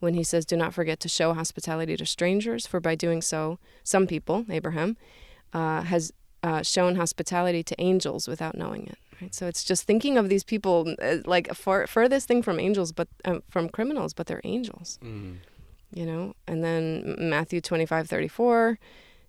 when 0.00 0.14
he 0.14 0.24
says, 0.24 0.46
"Do 0.46 0.56
not 0.56 0.72
forget 0.72 0.98
to 1.00 1.08
show 1.08 1.34
hospitality 1.34 1.96
to 1.96 2.06
strangers, 2.06 2.66
for 2.66 2.80
by 2.80 2.94
doing 2.94 3.20
so, 3.20 3.58
some 3.84 4.06
people, 4.06 4.46
Abraham, 4.50 4.96
uh, 5.52 5.82
has 5.82 6.12
uh, 6.42 6.62
shown 6.62 6.96
hospitality 6.96 7.62
to 7.62 7.80
angels 7.80 8.26
without 8.26 8.56
knowing 8.56 8.86
it." 8.86 8.98
Right. 9.20 9.34
So 9.34 9.46
it's 9.46 9.64
just 9.64 9.84
thinking 9.84 10.16
of 10.16 10.28
these 10.28 10.44
people 10.44 10.94
uh, 11.00 11.18
like 11.26 11.54
far, 11.54 11.86
furthest 11.86 12.28
thing 12.28 12.42
from 12.42 12.58
angels, 12.58 12.92
but 12.92 13.08
um, 13.26 13.42
from 13.50 13.68
criminals, 13.68 14.14
but 14.14 14.26
they're 14.26 14.42
angels. 14.44 14.98
You 15.94 16.04
know? 16.04 16.34
And 16.46 16.64
then 16.64 17.14
matthew 17.18 17.60
25 17.60 18.08
34 18.08 18.78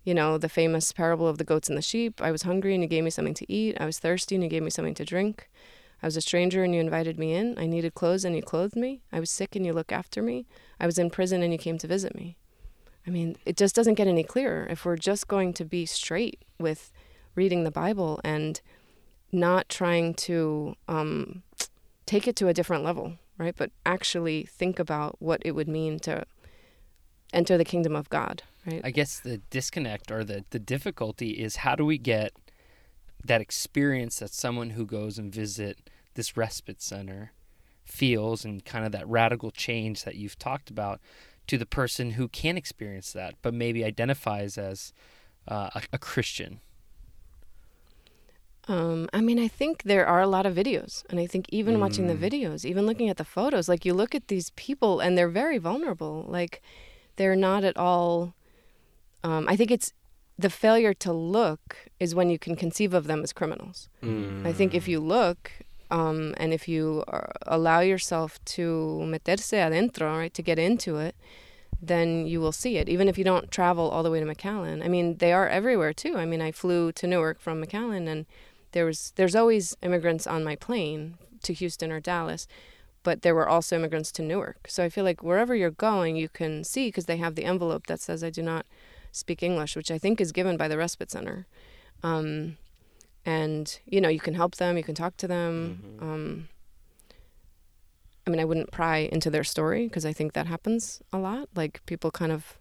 you 0.04 0.12
know 0.12 0.38
the 0.38 0.48
famous 0.48 0.90
parable 0.90 1.28
of 1.28 1.38
the 1.38 1.44
goats 1.44 1.68
and 1.68 1.78
the 1.78 1.82
sheep. 1.82 2.20
I 2.20 2.32
was 2.32 2.42
hungry 2.42 2.74
and 2.74 2.82
you 2.82 2.88
gave 2.88 3.04
me 3.04 3.10
something 3.10 3.34
to 3.34 3.52
eat. 3.52 3.76
I 3.78 3.86
was 3.86 3.98
thirsty 3.98 4.34
and 4.34 4.42
you 4.42 4.50
gave 4.50 4.62
me 4.62 4.70
something 4.70 4.94
to 4.94 5.04
drink 5.04 5.48
i 6.02 6.06
was 6.06 6.16
a 6.16 6.20
stranger 6.20 6.62
and 6.64 6.74
you 6.74 6.80
invited 6.80 7.18
me 7.18 7.34
in. 7.34 7.58
I 7.58 7.66
needed 7.66 7.94
clothes 7.94 8.24
and 8.24 8.36
you 8.36 8.42
clothed 8.42 8.76
me. 8.76 9.02
I 9.12 9.20
was 9.20 9.30
sick 9.30 9.56
and 9.56 9.66
you 9.66 9.72
looked 9.72 9.92
after 9.92 10.22
me. 10.22 10.46
I 10.78 10.86
was 10.86 10.98
in 10.98 11.10
prison 11.10 11.42
and 11.42 11.52
you 11.52 11.58
came 11.58 11.78
to 11.78 11.86
visit 11.86 12.14
me. 12.14 12.36
I 13.06 13.10
mean 13.10 13.36
it 13.44 13.56
just 13.56 13.74
doesn't 13.74 13.94
get 13.94 14.06
any 14.06 14.24
clearer 14.24 14.66
if 14.70 14.84
we're 14.84 14.96
just 14.96 15.28
going 15.28 15.52
to 15.54 15.64
be 15.64 15.86
straight 15.86 16.44
with 16.58 16.92
reading 17.34 17.64
the 17.64 17.70
bible 17.70 18.20
and 18.24 18.60
not 19.30 19.68
trying 19.68 20.14
to 20.14 20.74
um, 20.88 21.42
take 22.06 22.26
it 22.26 22.34
to 22.36 22.48
a 22.48 22.54
different 22.54 22.82
level 22.82 23.18
right? 23.38 23.54
But 23.56 23.70
actually 23.86 24.42
think 24.42 24.78
about 24.78 25.16
what 25.20 25.40
it 25.44 25.52
would 25.52 25.68
mean 25.68 25.98
to 26.00 26.26
enter 27.32 27.56
the 27.56 27.64
kingdom 27.64 27.96
of 27.96 28.10
God, 28.10 28.42
right? 28.66 28.80
I 28.84 28.90
guess 28.90 29.20
the 29.20 29.38
disconnect 29.50 30.10
or 30.10 30.24
the, 30.24 30.44
the 30.50 30.58
difficulty 30.58 31.30
is 31.30 31.56
how 31.56 31.74
do 31.74 31.86
we 31.86 31.96
get 31.96 32.32
that 33.24 33.40
experience 33.40 34.18
that 34.18 34.32
someone 34.32 34.70
who 34.70 34.86
goes 34.86 35.18
and 35.18 35.32
visit 35.32 35.90
this 36.14 36.36
respite 36.36 36.80
center 36.80 37.32
feels 37.84 38.44
and 38.44 38.64
kind 38.64 38.84
of 38.84 38.92
that 38.92 39.08
radical 39.08 39.50
change 39.50 40.04
that 40.04 40.16
you've 40.16 40.38
talked 40.38 40.70
about 40.70 41.00
to 41.46 41.56
the 41.56 41.66
person 41.66 42.12
who 42.12 42.28
can 42.28 42.56
experience 42.56 43.12
that 43.12 43.34
but 43.42 43.54
maybe 43.54 43.84
identifies 43.84 44.58
as 44.58 44.92
uh, 45.48 45.70
a, 45.74 45.82
a 45.94 45.98
Christian. 45.98 46.60
Um, 48.68 49.08
I 49.14 49.22
mean, 49.22 49.38
I 49.38 49.48
think 49.48 49.84
there 49.84 50.06
are 50.06 50.20
a 50.20 50.26
lot 50.26 50.44
of 50.44 50.54
videos, 50.54 51.02
and 51.08 51.18
I 51.18 51.26
think 51.26 51.46
even 51.48 51.80
watching 51.80 52.06
the 52.06 52.14
videos, 52.14 52.66
even 52.66 52.84
looking 52.84 53.08
at 53.08 53.16
the 53.16 53.24
photos, 53.24 53.66
like 53.66 53.86
you 53.86 53.94
look 53.94 54.14
at 54.14 54.28
these 54.28 54.50
people 54.50 55.00
and 55.00 55.16
they're 55.16 55.30
very 55.30 55.56
vulnerable. 55.56 56.26
Like 56.28 56.60
they're 57.16 57.34
not 57.34 57.64
at 57.64 57.78
all. 57.78 58.34
Um, 59.24 59.46
I 59.48 59.56
think 59.56 59.70
it's 59.70 59.94
the 60.38 60.50
failure 60.50 60.94
to 60.94 61.12
look 61.12 61.76
is 61.98 62.14
when 62.14 62.30
you 62.30 62.38
can 62.38 62.54
conceive 62.54 62.94
of 62.94 63.06
them 63.08 63.22
as 63.22 63.32
criminals. 63.32 63.88
I 64.46 64.52
think 64.52 64.72
if 64.72 64.86
you 64.86 65.00
look 65.00 65.50
um, 65.90 66.34
and 66.36 66.52
if 66.52 66.68
you 66.68 67.04
uh, 67.08 67.32
allow 67.46 67.80
yourself 67.80 68.42
to 68.56 69.00
meterse 69.04 69.52
adentro, 69.52 70.18
right, 70.18 70.34
to 70.34 70.42
get 70.42 70.58
into 70.58 70.96
it, 70.98 71.16
then 71.80 72.26
you 72.26 72.40
will 72.40 72.52
see 72.52 72.76
it. 72.76 72.88
Even 72.88 73.08
if 73.08 73.16
you 73.18 73.24
don't 73.24 73.50
travel 73.50 73.88
all 73.88 74.02
the 74.02 74.10
way 74.10 74.20
to 74.20 74.26
McAllen. 74.26 74.84
I 74.84 74.88
mean, 74.88 75.16
they 75.16 75.32
are 75.32 75.48
everywhere 75.48 75.92
too. 75.92 76.16
I 76.16 76.24
mean, 76.24 76.40
I 76.40 76.52
flew 76.52 76.92
to 76.92 77.06
Newark 77.06 77.40
from 77.40 77.62
McAllen, 77.62 78.08
and 78.08 78.26
there 78.72 78.84
was 78.84 79.12
there's 79.16 79.36
always 79.36 79.76
immigrants 79.82 80.26
on 80.26 80.44
my 80.44 80.56
plane 80.56 81.18
to 81.42 81.52
Houston 81.52 81.90
or 81.90 82.00
Dallas, 82.00 82.46
but 83.02 83.22
there 83.22 83.34
were 83.34 83.48
also 83.48 83.76
immigrants 83.76 84.12
to 84.12 84.22
Newark. 84.22 84.66
So 84.68 84.84
I 84.84 84.88
feel 84.88 85.04
like 85.04 85.22
wherever 85.22 85.54
you're 85.54 85.70
going, 85.70 86.16
you 86.16 86.28
can 86.28 86.64
see 86.64 86.88
because 86.88 87.06
they 87.06 87.16
have 87.16 87.34
the 87.34 87.44
envelope 87.44 87.86
that 87.86 88.00
says 88.00 88.22
I 88.22 88.30
do 88.30 88.42
not 88.42 88.66
speak 89.12 89.42
English, 89.42 89.76
which 89.76 89.90
I 89.90 89.98
think 89.98 90.20
is 90.20 90.32
given 90.32 90.56
by 90.56 90.68
the 90.68 90.78
respite 90.78 91.10
center. 91.10 91.46
Um, 92.02 92.56
and 93.24 93.78
you 93.84 94.00
know, 94.00 94.08
you 94.08 94.20
can 94.20 94.34
help 94.34 94.56
them, 94.56 94.76
you 94.76 94.84
can 94.84 94.94
talk 94.94 95.16
to 95.18 95.28
them. 95.28 95.82
Um, 96.00 96.48
I 98.26 98.30
mean, 98.30 98.40
I 98.40 98.44
wouldn't 98.44 98.70
pry 98.70 99.08
into 99.10 99.30
their 99.30 99.44
story 99.44 99.88
because 99.88 100.04
I 100.04 100.12
think 100.12 100.34
that 100.34 100.46
happens 100.46 101.00
a 101.12 101.18
lot. 101.18 101.48
Like 101.54 101.84
people 101.86 102.10
kind 102.10 102.30
of 102.30 102.58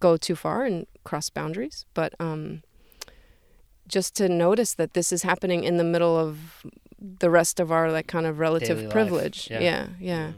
go 0.00 0.16
too 0.16 0.36
far 0.36 0.64
and 0.64 0.86
cross 1.04 1.28
boundaries, 1.28 1.86
but 1.92 2.14
um, 2.20 2.62
just 3.88 4.14
to 4.16 4.28
notice 4.28 4.74
that 4.74 4.94
this 4.94 5.12
is 5.12 5.22
happening 5.22 5.64
in 5.64 5.76
the 5.76 5.84
middle 5.84 6.16
of 6.16 6.64
the 7.00 7.30
rest 7.30 7.58
of 7.60 7.72
our 7.72 7.90
like 7.90 8.06
kind 8.06 8.26
of 8.26 8.38
relative 8.38 8.78
Daily 8.78 8.90
privilege. 8.90 9.48
yeah. 9.50 9.60
yeah, 9.60 9.86
yeah. 10.00 10.32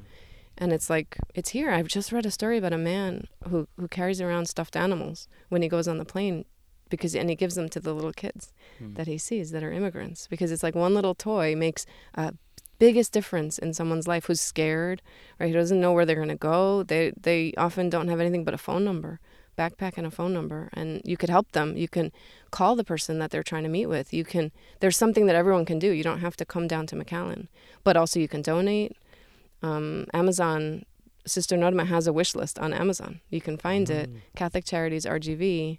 And 0.61 0.73
it's 0.73 0.91
like 0.91 1.17
it's 1.35 1.51
here. 1.51 1.71
I've 1.71 1.89
just 1.89 2.13
read 2.13 2.27
a 2.27 2.31
story 2.31 2.59
about 2.59 2.73
a 2.75 2.79
man 2.79 3.27
who 3.49 3.67
who 3.79 3.89
carries 3.89 4.21
around 4.21 4.47
stuffed 4.47 4.77
animals 4.77 5.27
when 5.49 5.63
he 5.63 5.69
goes 5.69 5.89
on 5.89 5.99
the 5.99 6.05
plane 6.05 6.45
because 6.91 7.15
and 7.15 7.31
he 7.31 7.37
gives 7.37 7.55
them 7.55 7.69
to 7.71 7.81
the 7.81 7.95
little 7.95 8.13
kids 8.13 8.53
Hmm. 8.79 8.95
that 8.95 9.07
he 9.07 9.17
sees 9.19 9.51
that 9.53 9.63
are 9.65 9.73
immigrants 9.73 10.27
because 10.29 10.53
it's 10.53 10.63
like 10.63 10.75
one 10.75 10.93
little 10.95 11.15
toy 11.15 11.55
makes 11.57 11.87
a 12.15 12.35
biggest 12.79 13.13
difference 13.13 13.59
in 13.59 13.73
someone's 13.75 14.09
life 14.09 14.27
who's 14.27 14.41
scared 14.41 15.01
right? 15.39 15.49
Who 15.51 15.55
doesn't 15.55 15.81
know 15.81 15.93
where 15.93 16.05
they're 16.07 16.17
going 16.25 16.29
to 16.29 16.37
go. 16.53 16.83
They 16.83 17.13
they 17.29 17.53
often 17.57 17.89
don't 17.91 18.09
have 18.09 18.21
anything 18.21 18.45
but 18.45 18.55
a 18.55 18.59
phone 18.59 18.85
number 18.85 19.19
backpack 19.59 19.95
and 19.99 20.07
a 20.07 20.11
phone 20.11 20.33
number 20.33 20.69
and 20.73 21.01
you 21.05 21.17
could 21.17 21.31
help 21.31 21.53
them. 21.53 21.77
You 21.77 21.89
can 21.89 22.11
call 22.51 22.77
the 22.77 22.85
person 22.93 23.19
that 23.19 23.31
they're 23.31 23.43
trying 23.51 23.65
to 23.65 23.69
meet 23.79 23.87
with. 23.87 24.13
You 24.13 24.25
can 24.25 24.51
there's 24.81 24.97
something 24.97 25.27
that 25.27 25.37
everyone 25.37 25.65
can 25.65 25.79
do. 25.79 25.91
You 25.91 26.03
don't 26.03 26.21
have 26.21 26.37
to 26.37 26.45
come 26.45 26.67
down 26.69 26.87
to 26.89 26.97
mcallen. 26.97 27.49
But 27.85 27.97
also 27.97 28.19
you 28.21 28.29
can 28.29 28.43
donate 28.43 28.93
um, 29.63 30.07
amazon 30.13 30.85
sister 31.27 31.57
norma 31.57 31.85
has 31.85 32.07
a 32.07 32.13
wish 32.13 32.35
list 32.35 32.59
on 32.59 32.73
amazon. 32.73 33.21
You 33.29 33.41
can 33.41 33.57
find 33.57 33.87
mm. 33.87 33.95
it 33.95 34.11
catholic 34.35 34.65
charities 34.65 35.05
rgv 35.05 35.79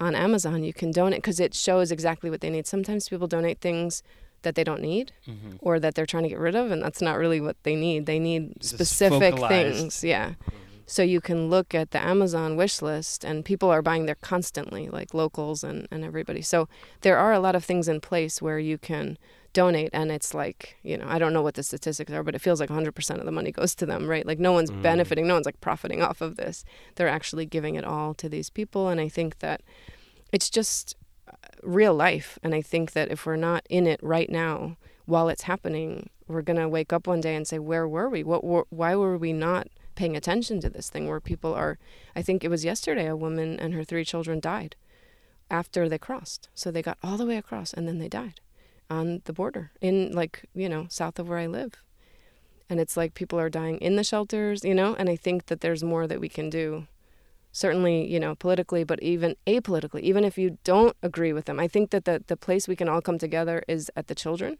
on 0.00 0.14
amazon. 0.14 0.64
You 0.64 0.72
can 0.72 0.90
donate 0.90 1.18
because 1.18 1.40
it 1.40 1.54
shows 1.54 1.90
exactly 1.90 2.30
what 2.30 2.40
they 2.40 2.50
need. 2.50 2.66
Sometimes 2.66 3.08
people 3.08 3.26
donate 3.26 3.60
things 3.60 4.02
that 4.42 4.54
they 4.54 4.62
don't 4.62 4.80
need 4.80 5.12
mm-hmm. 5.26 5.56
or 5.60 5.80
that 5.80 5.94
they're 5.94 6.06
trying 6.06 6.22
to 6.22 6.28
get 6.28 6.38
rid 6.38 6.54
of 6.54 6.70
and 6.70 6.82
that's 6.82 7.02
not 7.02 7.18
really 7.18 7.40
what 7.40 7.56
they 7.64 7.74
need. 7.74 8.06
They 8.06 8.18
need 8.18 8.62
specific 8.62 9.36
things 9.36 10.04
yeah. 10.04 10.30
Mm-hmm. 10.30 10.56
so 10.86 11.02
you 11.02 11.20
can 11.20 11.50
look 11.50 11.74
at 11.74 11.90
the 11.90 12.00
amazon 12.00 12.56
wish 12.56 12.80
list 12.80 13.24
and 13.24 13.44
people 13.44 13.68
are 13.68 13.82
buying 13.82 14.06
there 14.06 14.14
constantly 14.14 14.88
like 14.88 15.12
locals 15.12 15.64
and, 15.64 15.88
and 15.90 16.04
everybody. 16.04 16.42
So 16.42 16.68
there 17.00 17.18
are 17.18 17.32
a 17.32 17.40
lot 17.40 17.56
of 17.56 17.64
things 17.64 17.88
in 17.88 18.00
place 18.00 18.40
where 18.40 18.60
you 18.60 18.78
can 18.78 19.18
donate 19.52 19.90
and 19.92 20.10
it's 20.10 20.34
like 20.34 20.76
you 20.82 20.96
know 20.96 21.06
i 21.08 21.18
don't 21.18 21.32
know 21.32 21.42
what 21.42 21.54
the 21.54 21.62
statistics 21.62 22.12
are 22.12 22.22
but 22.22 22.34
it 22.34 22.40
feels 22.40 22.60
like 22.60 22.68
100% 22.68 23.18
of 23.18 23.24
the 23.24 23.32
money 23.32 23.50
goes 23.50 23.74
to 23.74 23.86
them 23.86 24.06
right 24.06 24.26
like 24.26 24.38
no 24.38 24.52
one's 24.52 24.70
mm. 24.70 24.82
benefiting 24.82 25.26
no 25.26 25.34
one's 25.34 25.46
like 25.46 25.60
profiting 25.60 26.02
off 26.02 26.20
of 26.20 26.36
this 26.36 26.64
they're 26.94 27.08
actually 27.08 27.46
giving 27.46 27.74
it 27.74 27.84
all 27.84 28.14
to 28.14 28.28
these 28.28 28.50
people 28.50 28.88
and 28.88 29.00
i 29.00 29.08
think 29.08 29.38
that 29.38 29.62
it's 30.32 30.50
just 30.50 30.96
real 31.62 31.94
life. 31.94 32.38
And 32.42 32.54
I 32.54 32.62
think 32.62 32.92
that 32.92 33.10
if 33.10 33.26
we're 33.26 33.36
not 33.36 33.66
in 33.68 33.86
it 33.86 34.00
right 34.02 34.30
now 34.30 34.76
while 35.06 35.28
it's 35.28 35.42
happening, 35.42 36.10
we're 36.26 36.42
going 36.42 36.58
to 36.58 36.68
wake 36.68 36.92
up 36.92 37.06
one 37.06 37.20
day 37.20 37.34
and 37.34 37.46
say, 37.46 37.58
where 37.58 37.88
were 37.88 38.08
we? 38.08 38.22
What, 38.22 38.44
were, 38.44 38.66
why 38.70 38.94
were 38.94 39.16
we 39.16 39.32
not 39.32 39.68
paying 39.94 40.16
attention 40.16 40.60
to 40.60 40.70
this 40.70 40.90
thing 40.90 41.08
where 41.08 41.20
people 41.20 41.54
are, 41.54 41.78
I 42.14 42.22
think 42.22 42.44
it 42.44 42.50
was 42.50 42.64
yesterday, 42.64 43.06
a 43.06 43.16
woman 43.16 43.58
and 43.58 43.74
her 43.74 43.84
three 43.84 44.04
children 44.04 44.40
died 44.40 44.76
after 45.50 45.88
they 45.88 45.98
crossed. 45.98 46.48
So 46.54 46.70
they 46.70 46.82
got 46.82 46.98
all 47.02 47.16
the 47.16 47.26
way 47.26 47.36
across 47.36 47.72
and 47.72 47.88
then 47.88 47.98
they 47.98 48.08
died 48.08 48.40
on 48.90 49.22
the 49.24 49.32
border 49.32 49.70
in 49.80 50.12
like, 50.12 50.44
you 50.54 50.68
know, 50.68 50.86
south 50.88 51.18
of 51.18 51.28
where 51.28 51.38
I 51.38 51.46
live. 51.46 51.74
And 52.70 52.80
it's 52.80 52.96
like 52.96 53.14
people 53.14 53.40
are 53.40 53.48
dying 53.48 53.78
in 53.78 53.96
the 53.96 54.04
shelters, 54.04 54.64
you 54.64 54.74
know, 54.74 54.94
and 54.98 55.08
I 55.08 55.16
think 55.16 55.46
that 55.46 55.60
there's 55.60 55.82
more 55.82 56.06
that 56.06 56.20
we 56.20 56.28
can 56.28 56.50
do 56.50 56.86
certainly, 57.52 58.06
you 58.06 58.20
know, 58.20 58.34
politically, 58.34 58.84
but 58.84 59.02
even 59.02 59.34
apolitically, 59.46 60.00
even 60.00 60.24
if 60.24 60.36
you 60.38 60.58
don't 60.64 60.96
agree 61.02 61.32
with 61.32 61.46
them. 61.46 61.58
I 61.58 61.66
think 61.66 61.90
that 61.90 62.04
the, 62.04 62.22
the 62.26 62.36
place 62.36 62.68
we 62.68 62.76
can 62.76 62.88
all 62.88 63.00
come 63.00 63.18
together 63.18 63.62
is 63.66 63.90
at 63.96 64.06
the 64.06 64.14
children. 64.14 64.58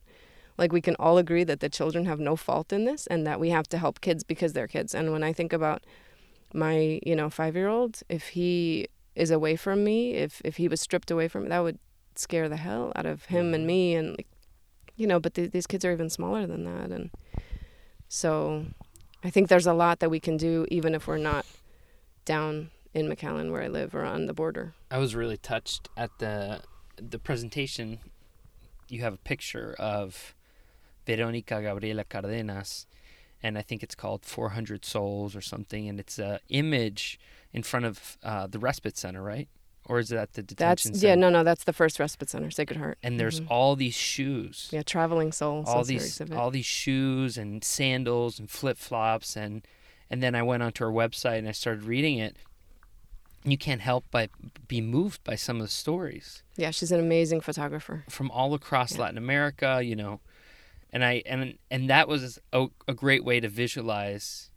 Like 0.56 0.72
we 0.72 0.80
can 0.80 0.96
all 0.96 1.18
agree 1.18 1.44
that 1.44 1.60
the 1.60 1.68
children 1.68 2.06
have 2.06 2.18
no 2.18 2.34
fault 2.34 2.72
in 2.72 2.84
this 2.84 3.06
and 3.06 3.26
that 3.26 3.38
we 3.38 3.50
have 3.50 3.68
to 3.68 3.78
help 3.78 4.00
kids 4.00 4.24
because 4.24 4.52
they're 4.54 4.66
kids. 4.66 4.94
And 4.94 5.12
when 5.12 5.22
I 5.22 5.32
think 5.32 5.52
about 5.52 5.84
my, 6.52 6.98
you 7.04 7.14
know, 7.14 7.30
five 7.30 7.54
year 7.54 7.68
old, 7.68 8.00
if 8.08 8.28
he 8.28 8.88
is 9.14 9.30
away 9.30 9.56
from 9.56 9.84
me, 9.84 10.14
if 10.14 10.40
if 10.44 10.56
he 10.56 10.66
was 10.66 10.80
stripped 10.80 11.10
away 11.10 11.28
from 11.28 11.44
me, 11.44 11.48
that 11.50 11.60
would 11.60 11.78
scare 12.18 12.48
the 12.48 12.56
hell 12.56 12.92
out 12.96 13.06
of 13.06 13.26
him 13.26 13.54
and 13.54 13.62
mm-hmm. 13.62 13.66
me 13.66 13.94
and 13.94 14.10
like 14.18 14.26
you 14.96 15.06
know, 15.06 15.20
but 15.20 15.34
th- 15.34 15.52
these 15.52 15.66
kids 15.68 15.84
are 15.84 15.92
even 15.92 16.10
smaller 16.10 16.46
than 16.46 16.64
that 16.64 16.90
and 16.90 17.10
so 18.08 18.66
I 19.22 19.30
think 19.30 19.48
there's 19.48 19.66
a 19.66 19.74
lot 19.74 20.00
that 20.00 20.10
we 20.10 20.20
can 20.20 20.36
do 20.36 20.66
even 20.70 20.94
if 20.94 21.06
we're 21.06 21.18
not 21.18 21.44
down 22.24 22.70
in 22.94 23.08
McAllen 23.08 23.50
where 23.52 23.62
I 23.62 23.68
live 23.68 23.94
or 23.94 24.04
on 24.04 24.26
the 24.26 24.34
border. 24.34 24.74
I 24.90 24.98
was 24.98 25.14
really 25.14 25.36
touched 25.36 25.88
at 25.96 26.10
the 26.18 26.62
the 26.96 27.18
presentation. 27.18 28.00
You 28.88 29.02
have 29.02 29.14
a 29.14 29.18
picture 29.18 29.74
of 29.78 30.34
Veronica 31.06 31.62
Gabriela 31.62 32.04
Cardenas, 32.04 32.86
and 33.42 33.56
I 33.56 33.62
think 33.62 33.82
it's 33.82 33.94
called 33.94 34.24
400 34.24 34.84
Souls 34.84 35.36
or 35.36 35.40
something, 35.40 35.88
and 35.88 36.00
it's 36.00 36.18
a 36.18 36.40
image 36.48 37.18
in 37.52 37.62
front 37.62 37.86
of 37.86 38.18
uh, 38.22 38.46
the 38.46 38.58
respite 38.58 38.96
center, 38.96 39.22
right? 39.22 39.48
Or 39.88 39.98
is 39.98 40.10
that 40.10 40.34
the 40.34 40.42
detention 40.42 40.92
that's, 40.92 41.00
center? 41.00 41.12
Yeah, 41.12 41.14
no, 41.14 41.30
no, 41.30 41.42
that's 41.42 41.64
the 41.64 41.72
first 41.72 41.98
respite 41.98 42.28
center, 42.28 42.50
Sacred 42.50 42.78
Heart. 42.78 42.98
And 43.02 43.18
there's 43.18 43.40
mm-hmm. 43.40 43.52
all 43.52 43.74
these 43.74 43.94
shoes. 43.94 44.68
Yeah, 44.70 44.82
traveling 44.82 45.32
souls. 45.32 45.66
All 45.66 45.82
these, 45.82 46.20
all 46.30 46.50
these 46.50 46.66
shoes 46.66 47.38
and 47.38 47.64
sandals 47.64 48.38
and 48.38 48.50
flip 48.50 48.76
flops 48.78 49.36
and 49.36 49.66
and 50.10 50.22
then 50.22 50.34
I 50.34 50.42
went 50.42 50.62
onto 50.62 50.84
her 50.84 50.90
website 50.90 51.38
and 51.38 51.48
I 51.48 51.52
started 51.52 51.84
reading 51.84 52.18
it, 52.18 52.36
you 53.44 53.58
can't 53.58 53.80
help 53.80 54.04
but 54.10 54.30
be 54.66 54.80
moved 54.80 55.22
by 55.24 55.34
some 55.34 55.56
of 55.56 55.62
the 55.62 55.68
stories. 55.68 56.42
Yeah, 56.56 56.70
she's 56.70 56.92
an 56.92 57.00
amazing 57.00 57.40
photographer 57.40 58.04
from 58.08 58.30
all 58.30 58.54
across 58.54 58.94
yeah. 58.94 59.02
Latin 59.02 59.18
America. 59.18 59.80
You 59.82 59.96
know, 59.96 60.20
and 60.92 61.04
I 61.04 61.22
and 61.26 61.58
and 61.70 61.88
that 61.90 62.08
was 62.08 62.38
a, 62.52 62.66
a 62.86 62.94
great 62.94 63.24
way 63.24 63.40
to 63.40 63.48
visualize. 63.48 64.47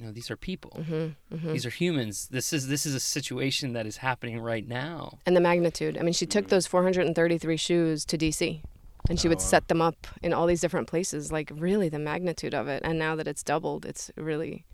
You 0.00 0.06
know, 0.06 0.12
these 0.12 0.30
are 0.30 0.36
people. 0.36 0.72
Mm-hmm, 0.78 1.34
mm-hmm. 1.36 1.52
These 1.52 1.66
are 1.66 1.70
humans. 1.70 2.28
This 2.28 2.54
is 2.54 2.68
this 2.68 2.86
is 2.86 2.94
a 2.94 3.00
situation 3.00 3.74
that 3.74 3.86
is 3.86 3.98
happening 3.98 4.40
right 4.40 4.66
now. 4.66 5.18
And 5.26 5.36
the 5.36 5.42
magnitude. 5.42 5.98
I 5.98 6.02
mean, 6.02 6.14
she 6.14 6.24
took 6.24 6.48
those 6.48 6.66
433 6.66 7.56
shoes 7.58 8.06
to 8.06 8.16
D.C. 8.16 8.62
And 9.10 9.20
she 9.20 9.28
would 9.28 9.38
oh, 9.38 9.42
set 9.42 9.68
them 9.68 9.82
up 9.82 10.06
in 10.22 10.32
all 10.32 10.46
these 10.46 10.62
different 10.62 10.88
places. 10.88 11.30
Like 11.30 11.52
really, 11.54 11.90
the 11.90 11.98
magnitude 11.98 12.54
of 12.54 12.66
it. 12.66 12.82
And 12.82 12.98
now 12.98 13.14
that 13.14 13.28
it's 13.28 13.42
doubled, 13.42 13.84
it's 13.84 14.10
really 14.16 14.64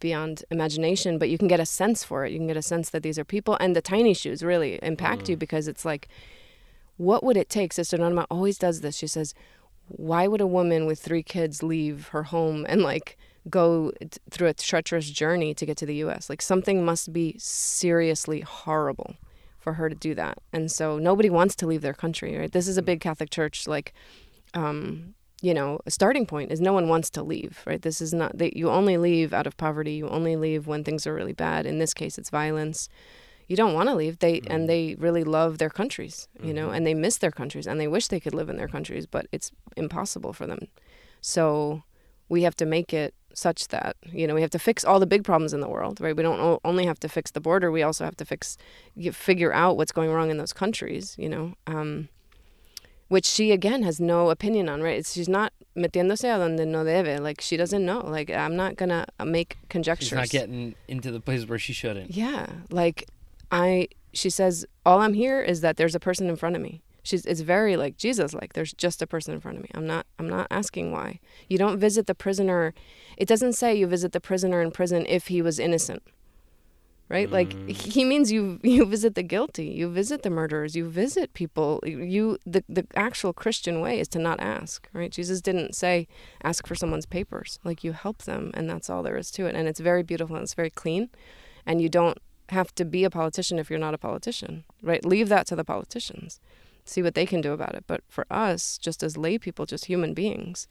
beyond 0.00 0.42
imagination, 0.50 1.16
but 1.16 1.30
you 1.30 1.38
can 1.38 1.48
get 1.48 1.60
a 1.60 1.66
sense 1.66 2.02
for 2.02 2.24
it. 2.24 2.32
You 2.32 2.38
can 2.38 2.48
get 2.48 2.56
a 2.56 2.62
sense 2.62 2.90
that 2.90 3.04
these 3.04 3.20
are 3.20 3.24
people. 3.24 3.56
And 3.60 3.76
the 3.76 3.80
tiny 3.80 4.14
shoes 4.14 4.42
really 4.42 4.80
impact 4.82 5.22
mm. 5.22 5.28
you 5.30 5.36
because 5.36 5.68
it's 5.68 5.84
like, 5.84 6.08
what 6.96 7.22
would 7.22 7.36
it 7.36 7.48
take? 7.48 7.72
Sister 7.72 7.98
Norma 7.98 8.26
always 8.30 8.58
does 8.58 8.80
this. 8.80 8.96
She 8.96 9.06
says, 9.06 9.32
why 9.88 10.26
would 10.26 10.40
a 10.40 10.46
woman 10.46 10.86
with 10.86 10.98
three 10.98 11.22
kids 11.22 11.62
leave 11.62 12.08
her 12.08 12.24
home 12.24 12.66
and 12.68 12.82
like 12.82 13.16
go 13.48 13.92
through 14.30 14.48
a 14.48 14.54
treacherous 14.54 15.10
journey 15.10 15.54
to 15.54 15.66
get 15.66 15.76
to 15.78 15.86
the 15.86 15.96
US? 16.04 16.28
Like 16.28 16.42
something 16.42 16.84
must 16.84 17.12
be 17.12 17.36
seriously 17.38 18.40
horrible 18.40 19.16
for 19.58 19.74
her 19.74 19.88
to 19.88 19.94
do 19.94 20.14
that. 20.14 20.38
And 20.52 20.70
so 20.70 20.98
nobody 20.98 21.30
wants 21.30 21.56
to 21.56 21.66
leave 21.66 21.82
their 21.82 21.94
country, 21.94 22.36
right? 22.36 22.52
This 22.52 22.68
is 22.68 22.76
a 22.76 22.82
big 22.82 23.00
Catholic 23.00 23.30
church 23.30 23.66
like 23.66 23.92
um, 24.54 25.14
you 25.42 25.52
know, 25.52 25.80
a 25.86 25.90
starting 25.90 26.26
point 26.26 26.50
is 26.50 26.60
no 26.60 26.72
one 26.72 26.88
wants 26.88 27.10
to 27.10 27.22
leave, 27.22 27.62
right? 27.66 27.82
This 27.82 28.00
is 28.00 28.14
not 28.14 28.38
that 28.38 28.56
you 28.56 28.70
only 28.70 28.96
leave 28.96 29.32
out 29.32 29.46
of 29.46 29.56
poverty. 29.56 29.92
You 29.92 30.08
only 30.08 30.34
leave 30.36 30.66
when 30.66 30.82
things 30.82 31.06
are 31.06 31.14
really 31.14 31.34
bad. 31.34 31.66
In 31.66 31.78
this 31.78 31.92
case, 31.92 32.16
it's 32.16 32.30
violence. 32.30 32.88
You 33.46 33.54
don't 33.54 33.74
want 33.74 33.88
to 33.88 33.94
leave. 33.94 34.18
They 34.18 34.40
mm-hmm. 34.40 34.50
and 34.50 34.68
they 34.68 34.96
really 34.98 35.24
love 35.24 35.58
their 35.58 35.70
countries, 35.70 36.28
you 36.42 36.54
know, 36.54 36.66
mm-hmm. 36.66 36.76
and 36.76 36.86
they 36.86 36.94
miss 36.94 37.18
their 37.18 37.30
countries 37.30 37.66
and 37.66 37.78
they 37.78 37.86
wish 37.86 38.08
they 38.08 38.20
could 38.20 38.34
live 38.34 38.48
in 38.48 38.56
their 38.56 38.68
countries, 38.68 39.06
but 39.06 39.26
it's 39.30 39.52
impossible 39.76 40.32
for 40.32 40.46
them. 40.46 40.68
So 41.20 41.82
we 42.28 42.42
have 42.42 42.56
to 42.56 42.66
make 42.66 42.94
it 42.94 43.14
such 43.36 43.68
that 43.68 43.96
you 44.10 44.26
know 44.26 44.34
we 44.34 44.40
have 44.40 44.50
to 44.50 44.58
fix 44.58 44.84
all 44.84 44.98
the 44.98 45.06
big 45.06 45.22
problems 45.22 45.52
in 45.52 45.60
the 45.60 45.68
world, 45.68 46.00
right? 46.00 46.16
We 46.16 46.22
don't 46.22 46.60
only 46.64 46.86
have 46.86 46.98
to 47.00 47.08
fix 47.08 47.30
the 47.30 47.40
border. 47.40 47.70
We 47.70 47.82
also 47.82 48.04
have 48.04 48.16
to 48.16 48.24
fix, 48.24 48.56
figure 49.12 49.52
out 49.52 49.76
what's 49.76 49.92
going 49.92 50.10
wrong 50.10 50.30
in 50.30 50.38
those 50.38 50.52
countries, 50.52 51.14
you 51.18 51.28
know. 51.28 51.54
Um, 51.66 52.08
which 53.08 53.26
she 53.26 53.52
again 53.52 53.82
has 53.84 54.00
no 54.00 54.30
opinion 54.30 54.68
on, 54.68 54.82
right? 54.82 54.98
It's, 54.98 55.12
she's 55.12 55.28
not 55.28 55.52
metiéndose 55.76 56.24
a 56.24 56.38
donde 56.38 56.66
no 56.66 56.84
debe. 56.84 57.20
Like 57.20 57.40
she 57.40 57.56
doesn't 57.56 57.84
know. 57.84 58.00
Like 58.00 58.30
I'm 58.30 58.56
not 58.56 58.76
gonna 58.76 59.06
uh, 59.20 59.24
make 59.24 59.56
conjectures. 59.68 60.08
She's 60.08 60.16
not 60.16 60.30
getting 60.30 60.74
into 60.88 61.12
the 61.12 61.20
places 61.20 61.46
where 61.46 61.58
she 61.58 61.72
shouldn't. 61.72 62.10
Yeah, 62.10 62.46
like 62.70 63.06
I. 63.52 63.88
She 64.12 64.30
says 64.30 64.64
all 64.86 65.00
I'm 65.02 65.12
here 65.12 65.42
is 65.42 65.60
that 65.60 65.76
there's 65.76 65.94
a 65.94 66.00
person 66.00 66.28
in 66.30 66.36
front 66.36 66.56
of 66.56 66.62
me. 66.62 66.80
She's 67.06 67.24
it's 67.24 67.40
very 67.40 67.76
like 67.76 67.96
Jesus 67.96 68.34
like 68.34 68.52
there's 68.54 68.72
just 68.72 69.02
a 69.02 69.06
person 69.06 69.34
in 69.34 69.40
front 69.40 69.58
of 69.58 69.62
me. 69.62 69.70
I'm 69.74 69.86
not 69.86 70.06
I'm 70.18 70.28
not 70.28 70.46
asking 70.50 70.92
why. 70.92 71.20
You 71.48 71.58
don't 71.58 71.78
visit 71.78 72.06
the 72.06 72.14
prisoner. 72.14 72.74
It 73.16 73.28
doesn't 73.28 73.54
say 73.54 73.74
you 73.74 73.86
visit 73.86 74.12
the 74.12 74.20
prisoner 74.20 74.60
in 74.60 74.70
prison 74.70 75.06
if 75.08 75.28
he 75.28 75.42
was 75.42 75.58
innocent 75.58 76.02
right? 77.08 77.28
Mm. 77.28 77.32
Like 77.32 77.68
he 77.68 78.04
means 78.04 78.32
you 78.32 78.58
you 78.62 78.84
visit 78.84 79.14
the 79.14 79.22
guilty, 79.22 79.66
you 79.66 79.88
visit 79.88 80.22
the 80.22 80.30
murderers, 80.30 80.76
you 80.76 80.88
visit 80.88 81.34
people. 81.34 81.80
You 81.84 82.38
the 82.46 82.64
the 82.68 82.86
actual 82.94 83.32
Christian 83.32 83.80
way 83.80 84.00
is 84.00 84.08
to 84.08 84.18
not 84.18 84.40
ask, 84.40 84.88
right? 84.92 85.10
Jesus 85.10 85.40
didn't 85.40 85.74
say 85.74 86.08
ask 86.42 86.66
for 86.66 86.74
someone's 86.74 87.06
papers. 87.06 87.58
Like 87.64 87.84
you 87.84 87.92
help 87.92 88.22
them, 88.22 88.50
and 88.54 88.68
that's 88.68 88.90
all 88.90 89.02
there 89.02 89.16
is 89.16 89.30
to 89.32 89.46
it. 89.46 89.54
And 89.54 89.68
it's 89.68 89.80
very 89.80 90.02
beautiful 90.02 90.36
and 90.36 90.42
it's 90.42 90.54
very 90.54 90.70
clean, 90.70 91.10
and 91.64 91.80
you 91.80 91.88
don't 91.88 92.18
have 92.50 92.72
to 92.76 92.84
be 92.84 93.02
a 93.02 93.10
politician 93.10 93.58
if 93.58 93.68
you're 93.70 93.78
not 93.78 93.94
a 93.94 93.98
politician, 93.98 94.64
right? 94.82 95.04
Leave 95.04 95.28
that 95.28 95.46
to 95.48 95.56
the 95.56 95.64
politicians. 95.64 96.40
See 96.86 97.02
what 97.02 97.14
they 97.14 97.26
can 97.26 97.40
do 97.40 97.52
about 97.52 97.74
it. 97.74 97.84
But 97.86 98.02
for 98.08 98.26
us, 98.30 98.78
just 98.78 99.02
as 99.02 99.16
lay 99.16 99.38
people, 99.38 99.66
just 99.66 99.86
human 99.86 100.14
beings, 100.14 100.68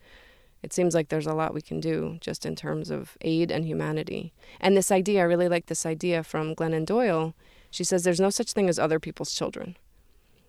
it 0.63 0.73
seems 0.73 0.95
like 0.95 1.10
there's 1.10 1.28
a 1.28 1.34
lot 1.34 1.54
we 1.54 1.62
can 1.62 1.80
do 1.80 2.17
just 2.21 2.45
in 2.45 2.56
terms 2.56 2.89
of 2.89 3.17
aid 3.21 3.51
and 3.51 3.65
humanity. 3.65 4.34
And 4.60 4.75
this 4.75 4.91
idea, 4.91 5.21
I 5.21 5.25
really 5.25 5.49
like 5.49 5.67
this 5.67 5.86
idea 5.86 6.23
from 6.23 6.56
Glennon 6.56 6.86
Doyle. 6.86 7.36
She 7.69 7.84
says 7.84 8.04
there's 8.04 8.19
no 8.19 8.30
such 8.30 8.54
thing 8.54 8.69
as 8.69 8.80
other 8.80 8.99
people's 8.99 9.34
children. 9.34 9.78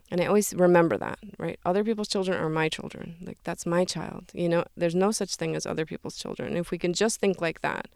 And 0.09 0.21
I 0.21 0.25
always 0.25 0.53
remember 0.53 0.97
that, 0.97 1.19
right? 1.37 1.59
Other 1.65 1.83
people's 1.83 2.07
children 2.07 2.41
are 2.41 2.49
my 2.49 2.69
children. 2.69 3.17
Like, 3.21 3.39
that's 3.43 3.65
my 3.65 3.83
child. 3.83 4.31
You 4.33 4.47
know, 4.47 4.63
there's 4.77 4.95
no 4.95 5.11
such 5.11 5.35
thing 5.35 5.55
as 5.55 5.65
other 5.65 5.85
people's 5.85 6.17
children. 6.17 6.55
If 6.55 6.71
we 6.71 6.77
can 6.77 6.93
just 6.93 7.19
think 7.19 7.41
like 7.41 7.61
that, 7.61 7.89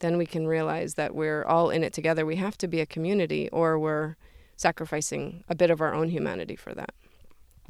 then 0.00 0.16
we 0.16 0.26
can 0.26 0.46
realize 0.46 0.94
that 0.94 1.14
we're 1.14 1.44
all 1.44 1.68
in 1.68 1.84
it 1.84 1.92
together. 1.92 2.24
We 2.24 2.36
have 2.36 2.56
to 2.58 2.66
be 2.66 2.80
a 2.80 2.86
community, 2.86 3.50
or 3.50 3.78
we're 3.78 4.16
sacrificing 4.56 5.44
a 5.48 5.54
bit 5.54 5.70
of 5.70 5.80
our 5.80 5.94
own 5.94 6.08
humanity 6.08 6.56
for 6.56 6.74
that. 6.74 6.90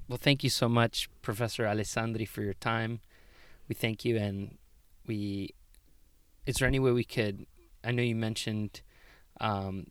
Well, 0.08 0.18
thank 0.18 0.44
you 0.44 0.50
so 0.50 0.68
much, 0.68 1.08
Professor 1.22 1.64
Alessandri, 1.64 2.26
for 2.28 2.42
your 2.42 2.54
time 2.54 3.00
we 3.68 3.74
thank 3.74 4.04
you 4.04 4.16
and 4.16 4.56
we 5.08 5.50
is 6.46 6.54
there 6.56 6.68
any 6.68 6.78
way 6.78 6.92
we 6.92 7.02
could 7.02 7.46
i 7.82 7.90
know 7.90 8.00
you 8.02 8.14
mentioned 8.14 8.80
um, 9.40 9.86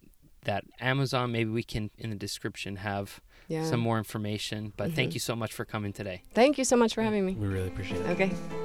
that 0.45 0.63
Amazon. 0.79 1.31
Maybe 1.31 1.49
we 1.49 1.61
can 1.63 1.89
in 1.97 2.09
the 2.11 2.15
description 2.15 2.77
have 2.77 3.19
Yeah. 3.47 3.63
some 3.65 3.79
more 3.79 3.97
information. 3.97 4.73
But 4.77 4.93
thank 4.93 5.11
Mhm. 5.11 5.15
you 5.15 5.19
so 5.19 5.35
much 5.35 5.51
for 5.53 5.65
coming 5.65 5.91
today. 5.93 6.21
Thank 6.33 6.57
you 6.57 6.63
so 6.63 6.75
much 6.77 6.93
for 6.95 7.01
having 7.03 7.25
me. 7.25 7.33
We 7.33 7.47
really 7.47 7.67
appreciate 7.67 8.01
it. 8.01 8.09
Okay. 8.09 8.64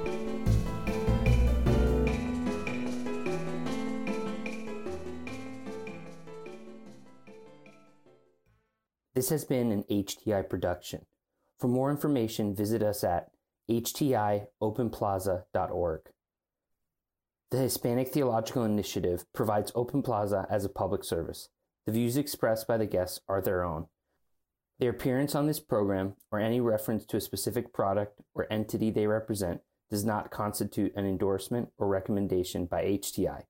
This 9.21 9.29
has 9.29 9.45
been 9.45 9.71
an 9.71 9.83
HTI 9.83 10.49
production. 10.49 11.05
For 11.59 11.67
more 11.67 11.91
information, 11.91 12.55
visit 12.55 12.81
us 12.81 13.03
at 13.03 13.29
htiopenplaza.org. 13.69 16.01
The 17.51 17.57
Hispanic 17.57 18.07
Theological 18.07 18.65
Initiative 18.65 19.25
provides 19.31 19.71
Open 19.75 20.01
Plaza 20.01 20.47
as 20.49 20.65
a 20.65 20.69
public 20.69 21.03
service. 21.03 21.49
The 21.85 21.91
views 21.91 22.17
expressed 22.17 22.67
by 22.67 22.77
the 22.77 22.87
guests 22.87 23.19
are 23.27 23.43
their 23.43 23.63
own. 23.63 23.85
Their 24.79 24.89
appearance 24.89 25.35
on 25.35 25.45
this 25.45 25.59
program 25.59 26.15
or 26.31 26.39
any 26.39 26.59
reference 26.59 27.05
to 27.05 27.17
a 27.17 27.21
specific 27.21 27.71
product 27.71 28.21
or 28.33 28.51
entity 28.51 28.89
they 28.89 29.05
represent 29.05 29.61
does 29.91 30.03
not 30.03 30.31
constitute 30.31 30.95
an 30.95 31.05
endorsement 31.05 31.69
or 31.77 31.87
recommendation 31.87 32.65
by 32.65 32.85
HTI. 32.85 33.43